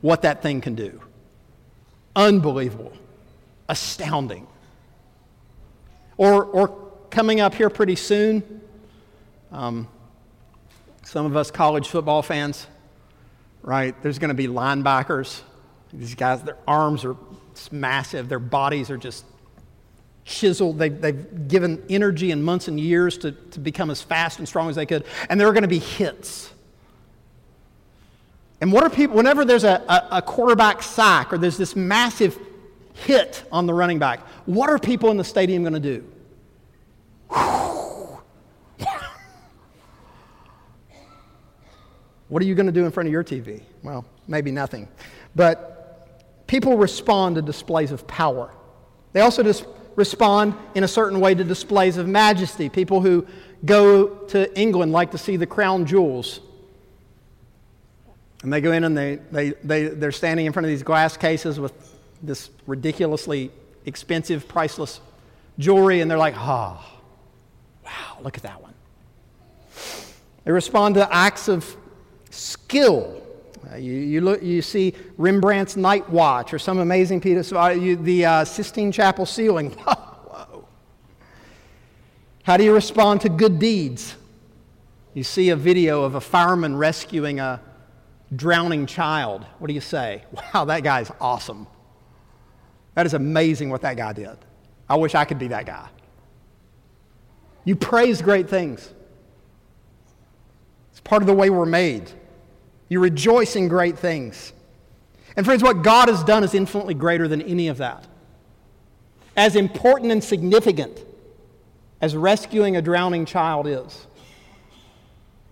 what 0.00 0.22
that 0.22 0.42
thing 0.42 0.60
can 0.60 0.74
do. 0.74 1.00
Unbelievable. 2.14 2.92
Astounding. 3.68 4.46
Or, 6.16 6.44
or 6.44 6.92
coming 7.10 7.40
up 7.40 7.54
here 7.54 7.70
pretty 7.70 7.96
soon, 7.96 8.60
um, 9.50 9.88
some 11.02 11.26
of 11.26 11.36
us 11.36 11.50
college 11.50 11.88
football 11.88 12.22
fans, 12.22 12.66
right? 13.62 14.00
There's 14.02 14.18
going 14.18 14.28
to 14.28 14.34
be 14.34 14.46
linebackers. 14.46 15.40
These 15.92 16.14
guys, 16.14 16.42
their 16.42 16.58
arms 16.68 17.04
are 17.04 17.16
massive, 17.72 18.28
their 18.28 18.38
bodies 18.38 18.90
are 18.90 18.96
just 18.96 19.24
chiseled. 20.24 20.78
They, 20.78 20.88
they've 20.88 21.48
given 21.48 21.84
energy 21.88 22.30
and 22.30 22.44
months 22.44 22.68
and 22.68 22.78
years 22.78 23.18
to, 23.18 23.32
to 23.32 23.60
become 23.60 23.90
as 23.90 24.02
fast 24.02 24.38
and 24.38 24.46
strong 24.48 24.68
as 24.68 24.76
they 24.76 24.86
could. 24.86 25.04
And 25.28 25.40
there 25.40 25.48
are 25.48 25.52
going 25.52 25.62
to 25.62 25.68
be 25.68 25.78
hits. 25.78 26.52
And 28.60 28.72
what 28.72 28.84
are 28.84 28.90
people, 28.90 29.16
whenever 29.16 29.44
there's 29.44 29.64
a, 29.64 29.82
a, 29.88 30.18
a 30.18 30.22
quarterback 30.22 30.82
sack 30.82 31.32
or 31.32 31.38
there's 31.38 31.56
this 31.56 31.74
massive 31.74 32.38
hit 32.94 33.44
on 33.50 33.66
the 33.66 33.74
running 33.74 33.98
back, 33.98 34.20
what 34.46 34.68
are 34.68 34.78
people 34.78 35.10
in 35.10 35.16
the 35.16 35.24
stadium 35.24 35.62
going 35.62 35.74
to 35.74 35.80
do? 35.80 36.04
What 42.30 42.40
are 42.42 42.46
you 42.46 42.54
going 42.54 42.66
to 42.66 42.72
do 42.72 42.84
in 42.84 42.92
front 42.92 43.08
of 43.08 43.12
your 43.12 43.24
TV? 43.24 43.60
Well, 43.82 44.04
maybe 44.28 44.52
nothing. 44.52 44.86
But 45.34 45.79
people 46.50 46.76
respond 46.76 47.36
to 47.36 47.42
displays 47.42 47.92
of 47.92 48.04
power. 48.08 48.50
They 49.12 49.20
also 49.20 49.44
dis- 49.44 49.64
respond 49.94 50.54
in 50.74 50.82
a 50.82 50.88
certain 50.88 51.20
way 51.20 51.32
to 51.32 51.44
displays 51.44 51.96
of 51.96 52.08
majesty. 52.08 52.68
People 52.68 53.00
who 53.00 53.24
go 53.64 54.08
to 54.08 54.58
England 54.58 54.90
like 54.90 55.12
to 55.12 55.18
see 55.18 55.36
the 55.36 55.46
crown 55.46 55.86
jewels. 55.86 56.40
And 58.42 58.52
they 58.52 58.60
go 58.60 58.72
in 58.72 58.82
and 58.82 58.98
they, 58.98 59.20
they, 59.30 59.50
they, 59.62 59.84
they're 59.90 60.10
standing 60.10 60.46
in 60.46 60.52
front 60.52 60.64
of 60.64 60.70
these 60.70 60.82
glass 60.82 61.16
cases 61.16 61.60
with 61.60 61.72
this 62.20 62.50
ridiculously 62.66 63.52
expensive, 63.86 64.48
priceless 64.48 65.00
jewelry, 65.56 66.00
and 66.00 66.10
they're 66.10 66.18
like, 66.18 66.34
oh, 66.36 66.84
wow, 67.84 68.18
look 68.22 68.36
at 68.36 68.42
that 68.42 68.60
one. 68.60 68.74
They 70.44 70.50
respond 70.50 70.96
to 70.96 71.14
acts 71.14 71.46
of 71.46 71.76
skill. 72.30 73.19
You, 73.76 73.92
you, 73.92 74.20
look, 74.20 74.42
you 74.42 74.62
see 74.62 74.94
Rembrandt's 75.16 75.76
Night 75.76 76.08
Watch 76.10 76.52
or 76.52 76.58
some 76.58 76.78
amazing 76.78 77.20
piece, 77.20 77.52
uh, 77.52 77.68
you, 77.68 77.96
the 77.96 78.24
uh, 78.24 78.44
Sistine 78.44 78.90
Chapel 78.90 79.26
ceiling. 79.26 79.70
Whoa. 79.78 80.66
How 82.42 82.56
do 82.56 82.64
you 82.64 82.74
respond 82.74 83.20
to 83.22 83.28
good 83.28 83.58
deeds? 83.58 84.16
You 85.14 85.24
see 85.24 85.50
a 85.50 85.56
video 85.56 86.02
of 86.02 86.14
a 86.14 86.20
fireman 86.20 86.76
rescuing 86.76 87.40
a 87.40 87.60
drowning 88.34 88.86
child. 88.86 89.44
What 89.58 89.68
do 89.68 89.74
you 89.74 89.80
say? 89.80 90.24
Wow, 90.54 90.64
that 90.64 90.82
guy's 90.82 91.10
awesome. 91.20 91.66
That 92.94 93.06
is 93.06 93.14
amazing 93.14 93.70
what 93.70 93.82
that 93.82 93.96
guy 93.96 94.12
did. 94.12 94.36
I 94.88 94.96
wish 94.96 95.14
I 95.14 95.24
could 95.24 95.38
be 95.38 95.48
that 95.48 95.66
guy. 95.66 95.88
You 97.64 97.76
praise 97.76 98.20
great 98.20 98.48
things. 98.48 98.92
It's 100.90 101.00
part 101.00 101.22
of 101.22 101.26
the 101.26 101.34
way 101.34 101.50
we're 101.50 101.66
made. 101.66 102.10
You 102.90 103.00
rejoice 103.00 103.56
in 103.56 103.68
great 103.68 103.98
things. 103.98 104.52
And 105.36 105.46
friends, 105.46 105.62
what 105.62 105.82
God 105.82 106.08
has 106.08 106.22
done 106.24 106.44
is 106.44 106.54
infinitely 106.54 106.94
greater 106.94 107.28
than 107.28 107.40
any 107.40 107.68
of 107.68 107.78
that. 107.78 108.06
As 109.36 109.56
important 109.56 110.12
and 110.12 110.22
significant 110.22 111.02
as 112.00 112.16
rescuing 112.16 112.76
a 112.76 112.82
drowning 112.82 113.24
child 113.24 113.66
is, 113.68 114.06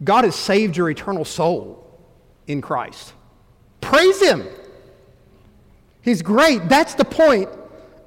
God 0.02 0.24
has 0.24 0.34
saved 0.34 0.76
your 0.76 0.90
eternal 0.90 1.24
soul 1.24 1.88
in 2.48 2.60
Christ. 2.60 3.12
Praise 3.80 4.20
Him. 4.20 4.44
He's 6.02 6.22
great. 6.22 6.68
That's 6.68 6.94
the 6.94 7.04
point 7.04 7.48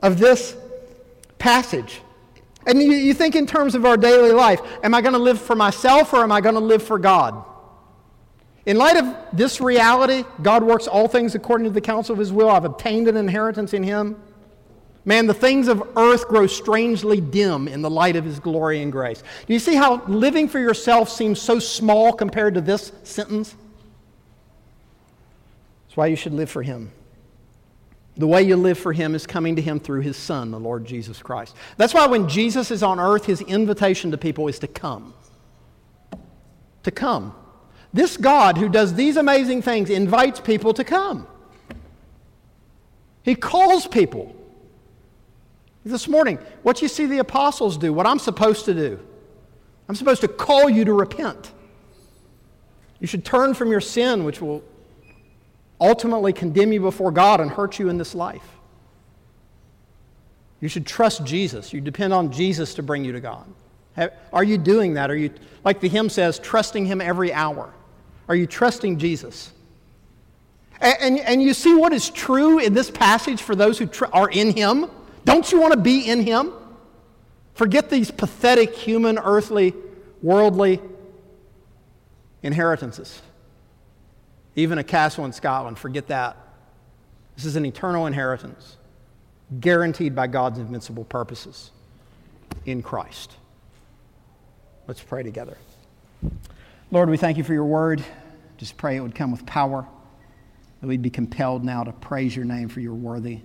of 0.02 0.20
this 0.20 0.58
passage. 1.40 2.02
And 2.68 2.82
you, 2.82 2.92
you 2.92 3.14
think 3.14 3.36
in 3.36 3.48
terms 3.48 3.76
of 3.76 3.86
our 3.86 3.96
daily 3.96 4.32
life 4.32 4.62
am 4.84 4.94
I 4.94 5.02
going 5.02 5.14
to 5.14 5.20
live 5.20 5.42
for 5.42 5.56
myself 5.56 6.14
or 6.14 6.18
am 6.18 6.32
I 6.32 6.42
going 6.42 6.56
to 6.56 6.62
live 6.62 6.84
for 6.84 7.00
God? 7.00 7.46
In 8.66 8.78
light 8.78 8.98
of 8.98 9.16
this 9.34 9.60
reality, 9.60 10.24
God 10.42 10.64
works 10.64 10.88
all 10.88 11.08
things 11.08 11.34
according 11.34 11.66
to 11.66 11.72
the 11.72 11.82
counsel 11.82 12.14
of 12.14 12.20
his 12.20 12.32
will. 12.32 12.50
I've 12.50 12.66
obtained 12.66 13.08
an 13.08 13.18
inheritance 13.18 13.74
in 13.74 13.84
him. 13.84 14.22
Man, 15.04 15.26
the 15.26 15.34
things 15.34 15.68
of 15.68 15.82
earth 15.98 16.28
grow 16.28 16.46
strangely 16.46 17.20
dim 17.20 17.68
in 17.68 17.82
the 17.82 17.90
light 17.90 18.16
of 18.16 18.24
his 18.24 18.40
glory 18.40 18.84
and 18.84 18.92
grace. 18.92 19.24
Do 19.48 19.54
you 19.54 19.60
see 19.60 19.74
how 19.74 20.06
living 20.06 20.48
for 20.48 20.60
yourself 20.60 21.10
seems 21.10 21.42
so 21.42 21.58
small 21.58 22.14
compared 22.14 22.54
to 22.54 22.62
this 22.62 22.92
sentence? 23.04 23.56
That's 25.88 25.98
why 25.98 26.08
you 26.08 26.16
should 26.16 26.34
live 26.34 26.52
for 26.52 26.62
him. 26.62 26.92
The 28.16 28.28
way 28.28 28.44
you 28.44 28.56
live 28.56 28.78
for 28.78 28.94
him 28.94 29.16
is 29.16 29.26
coming 29.26 29.56
to 29.56 29.62
him 29.62 29.80
through 29.80 30.02
his 30.02 30.18
son, 30.18 30.52
the 30.52 30.60
Lord 30.60 30.86
Jesus 30.86 31.22
Christ. 31.22 31.56
That's 31.78 31.96
why 31.96 32.06
when 32.06 32.30
Jesus 32.30 32.70
is 32.70 32.84
on 32.84 33.00
earth, 33.00 33.26
his 33.26 33.42
invitation 33.42 34.12
to 34.12 34.18
people 34.18 34.48
is 34.48 34.60
to 34.60 34.68
come. 34.68 35.16
To 36.84 36.92
come. 36.92 37.34
This 37.94 38.18
God 38.18 38.58
who 38.58 38.70
does 38.70 38.94
these 38.94 39.18
amazing 39.18 39.62
things 39.62 39.90
invites 39.90 40.40
people 40.40 40.74
to 40.76 40.84
come. 40.84 41.28
He 43.24 43.36
calls 43.36 43.86
people. 43.86 44.36
This 45.84 46.08
morning, 46.08 46.38
what 46.64 46.82
you 46.82 46.88
see 46.88 47.06
the 47.06 47.18
apostles 47.18 47.78
do, 47.78 47.92
what 47.92 48.06
I'm 48.06 48.20
supposed 48.20 48.66
to 48.66 48.74
do. 48.74 49.00
I'm 49.90 49.96
supposed 49.96 50.22
to 50.22 50.28
call 50.28 50.70
you 50.70 50.86
to 50.86 50.94
repent. 50.94 51.52
You 53.00 53.08
should 53.08 53.26
turn 53.26 53.54
from 53.54 53.72
your 53.72 53.82
sin, 53.82 54.24
which 54.24 54.42
will 54.42 54.64
ultimately 55.80 56.34
condemn 56.34 56.72
you 56.72 56.80
before 56.80 57.12
God 57.12 57.42
and 57.42 57.50
hurt 57.50 57.80
you 57.80 57.90
in 57.90 57.98
this 57.98 58.14
life. 58.16 58.48
You 60.60 60.70
should 60.70 60.86
trust 60.86 61.26
Jesus. 61.26 61.74
You 61.74 61.82
depend 61.82 62.14
on 62.14 62.32
Jesus 62.32 62.76
to 62.76 62.84
bring 62.84 63.04
you 63.04 63.12
to 63.12 63.20
God. 63.20 63.52
Are 64.32 64.44
you 64.44 64.58
doing 64.58 64.94
that? 64.94 65.10
Are 65.12 65.16
you, 65.16 65.32
like 65.66 65.82
the 65.82 65.90
hymn 65.90 66.10
says, 66.10 66.40
trusting 66.40 66.86
Him 66.86 67.02
every 67.02 67.34
hour? 67.34 67.74
Are 68.32 68.36
you 68.36 68.48
trusting 68.48 68.98
Jesus? 68.98 69.52
And, 70.80 70.96
and, 71.02 71.20
and 71.20 71.44
you 71.44 71.54
see 71.54 71.76
what 71.76 71.92
is 71.92 72.10
true 72.10 72.60
in 72.60 72.74
this 72.74 72.90
passage 72.90 73.42
for 73.42 73.56
those 73.56 73.78
who 73.78 73.88
tr- 73.88 74.06
are 74.14 74.30
in 74.30 74.56
Him? 74.56 74.90
Don't 75.26 75.52
you 75.52 75.60
want 75.60 75.74
to 75.74 75.78
be 75.78 76.08
in 76.10 76.22
Him? 76.22 76.54
Forget 77.56 77.90
these 77.90 78.10
pathetic 78.10 78.74
human, 78.74 79.18
earthly, 79.18 79.74
worldly 80.22 80.80
inheritances. 82.42 83.22
Even 84.56 84.78
a 84.78 84.84
castle 84.86 85.26
in 85.26 85.34
Scotland, 85.34 85.78
forget 85.78 86.08
that. 86.08 86.38
This 87.36 87.44
is 87.44 87.58
an 87.58 87.66
eternal 87.66 88.08
inheritance, 88.08 88.78
guaranteed 89.60 90.16
by 90.16 90.28
God's 90.28 90.58
invincible 90.58 91.04
purposes 91.04 91.72
in 92.66 92.82
Christ. 92.82 93.36
Let's 94.88 95.04
pray 95.04 95.22
together. 95.22 95.58
Lord, 96.92 97.10
we 97.10 97.18
thank 97.18 97.38
you 97.38 97.44
for 97.44 97.54
your 97.54 97.66
word. 97.66 98.02
Just 98.62 98.78
pray 98.78 98.96
it 98.96 99.00
would 99.00 99.16
come 99.16 99.32
with 99.32 99.44
power, 99.48 99.88
that 100.82 100.88
we'd 100.88 101.02
be 101.02 101.10
compelled 101.10 101.64
now 101.64 101.84
to 101.84 101.92
praise 101.92 102.36
your 102.36 102.46
name 102.46 102.70
for 102.70 102.80
you're 102.80 102.94
worthy. 102.94 103.40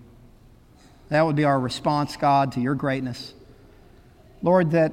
That 1.08 1.24
would 1.24 1.36
be 1.36 1.44
our 1.44 1.58
response, 1.58 2.18
God, 2.18 2.52
to 2.52 2.60
your 2.60 2.74
greatness. 2.74 3.32
Lord, 4.42 4.72
that 4.72 4.92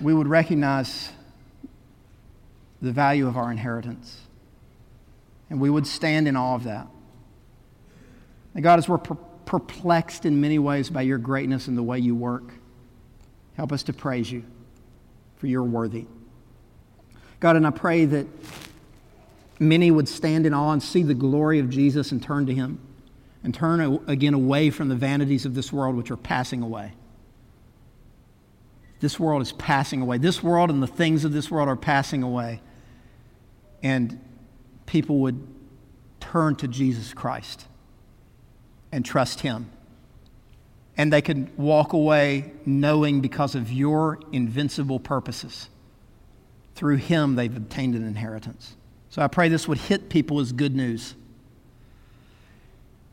we 0.00 0.14
would 0.14 0.28
recognize 0.28 1.12
the 2.80 2.90
value 2.90 3.28
of 3.28 3.36
our 3.36 3.50
inheritance. 3.50 4.18
And 5.50 5.60
we 5.60 5.68
would 5.68 5.86
stand 5.86 6.26
in 6.26 6.36
awe 6.36 6.54
of 6.54 6.64
that. 6.64 6.86
And 8.54 8.62
God, 8.62 8.78
as 8.78 8.88
we're 8.88 8.96
perplexed 8.96 10.24
in 10.24 10.40
many 10.40 10.58
ways 10.58 10.88
by 10.88 11.02
your 11.02 11.18
greatness 11.18 11.68
and 11.68 11.76
the 11.76 11.82
way 11.82 11.98
you 11.98 12.14
work, 12.14 12.54
help 13.58 13.72
us 13.72 13.82
to 13.82 13.92
praise 13.92 14.32
you 14.32 14.42
for 15.36 15.48
your 15.48 15.64
worthy. 15.64 16.06
God, 17.40 17.56
and 17.56 17.66
I 17.66 17.70
pray 17.70 18.04
that 18.06 18.26
many 19.58 19.90
would 19.90 20.08
stand 20.08 20.46
in 20.46 20.54
awe 20.54 20.72
and 20.72 20.82
see 20.82 21.02
the 21.02 21.14
glory 21.14 21.58
of 21.58 21.70
Jesus 21.70 22.12
and 22.12 22.22
turn 22.22 22.46
to 22.46 22.54
him 22.54 22.80
and 23.42 23.54
turn 23.54 23.80
again 24.06 24.34
away 24.34 24.70
from 24.70 24.88
the 24.88 24.96
vanities 24.96 25.44
of 25.44 25.54
this 25.54 25.72
world 25.72 25.96
which 25.96 26.10
are 26.10 26.16
passing 26.16 26.62
away. 26.62 26.92
This 29.00 29.20
world 29.20 29.42
is 29.42 29.52
passing 29.52 30.00
away. 30.00 30.18
This 30.18 30.42
world 30.42 30.70
and 30.70 30.82
the 30.82 30.86
things 30.86 31.24
of 31.24 31.32
this 31.32 31.50
world 31.50 31.68
are 31.68 31.76
passing 31.76 32.22
away. 32.22 32.60
And 33.82 34.18
people 34.86 35.18
would 35.18 35.46
turn 36.18 36.56
to 36.56 36.68
Jesus 36.68 37.12
Christ 37.12 37.66
and 38.90 39.04
trust 39.04 39.40
Him. 39.40 39.70
And 40.96 41.12
they 41.12 41.20
could 41.20 41.56
walk 41.58 41.92
away 41.92 42.52
knowing 42.64 43.20
because 43.20 43.54
of 43.54 43.70
your 43.70 44.18
invincible 44.32 44.98
purposes. 44.98 45.68
Through 46.76 46.96
Him, 46.96 47.34
they've 47.34 47.56
obtained 47.56 47.94
an 47.94 48.06
inheritance. 48.06 48.76
So 49.08 49.22
I 49.22 49.28
pray 49.28 49.48
this 49.48 49.66
would 49.66 49.78
hit 49.78 50.08
people 50.08 50.40
as 50.40 50.52
good 50.52 50.76
news. 50.76 51.14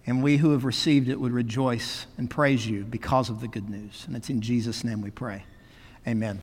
And 0.05 0.21
we 0.21 0.37
who 0.37 0.51
have 0.51 0.65
received 0.65 1.07
it 1.07 1.19
would 1.19 1.31
rejoice 1.31 2.05
and 2.17 2.29
praise 2.29 2.67
you 2.67 2.83
because 2.83 3.29
of 3.29 3.39
the 3.39 3.47
good 3.47 3.69
news. 3.69 4.03
And 4.05 4.17
it's 4.17 4.29
in 4.29 4.41
Jesus' 4.41 4.83
name 4.83 5.01
we 5.01 5.11
pray. 5.11 5.45
Amen. 6.05 6.41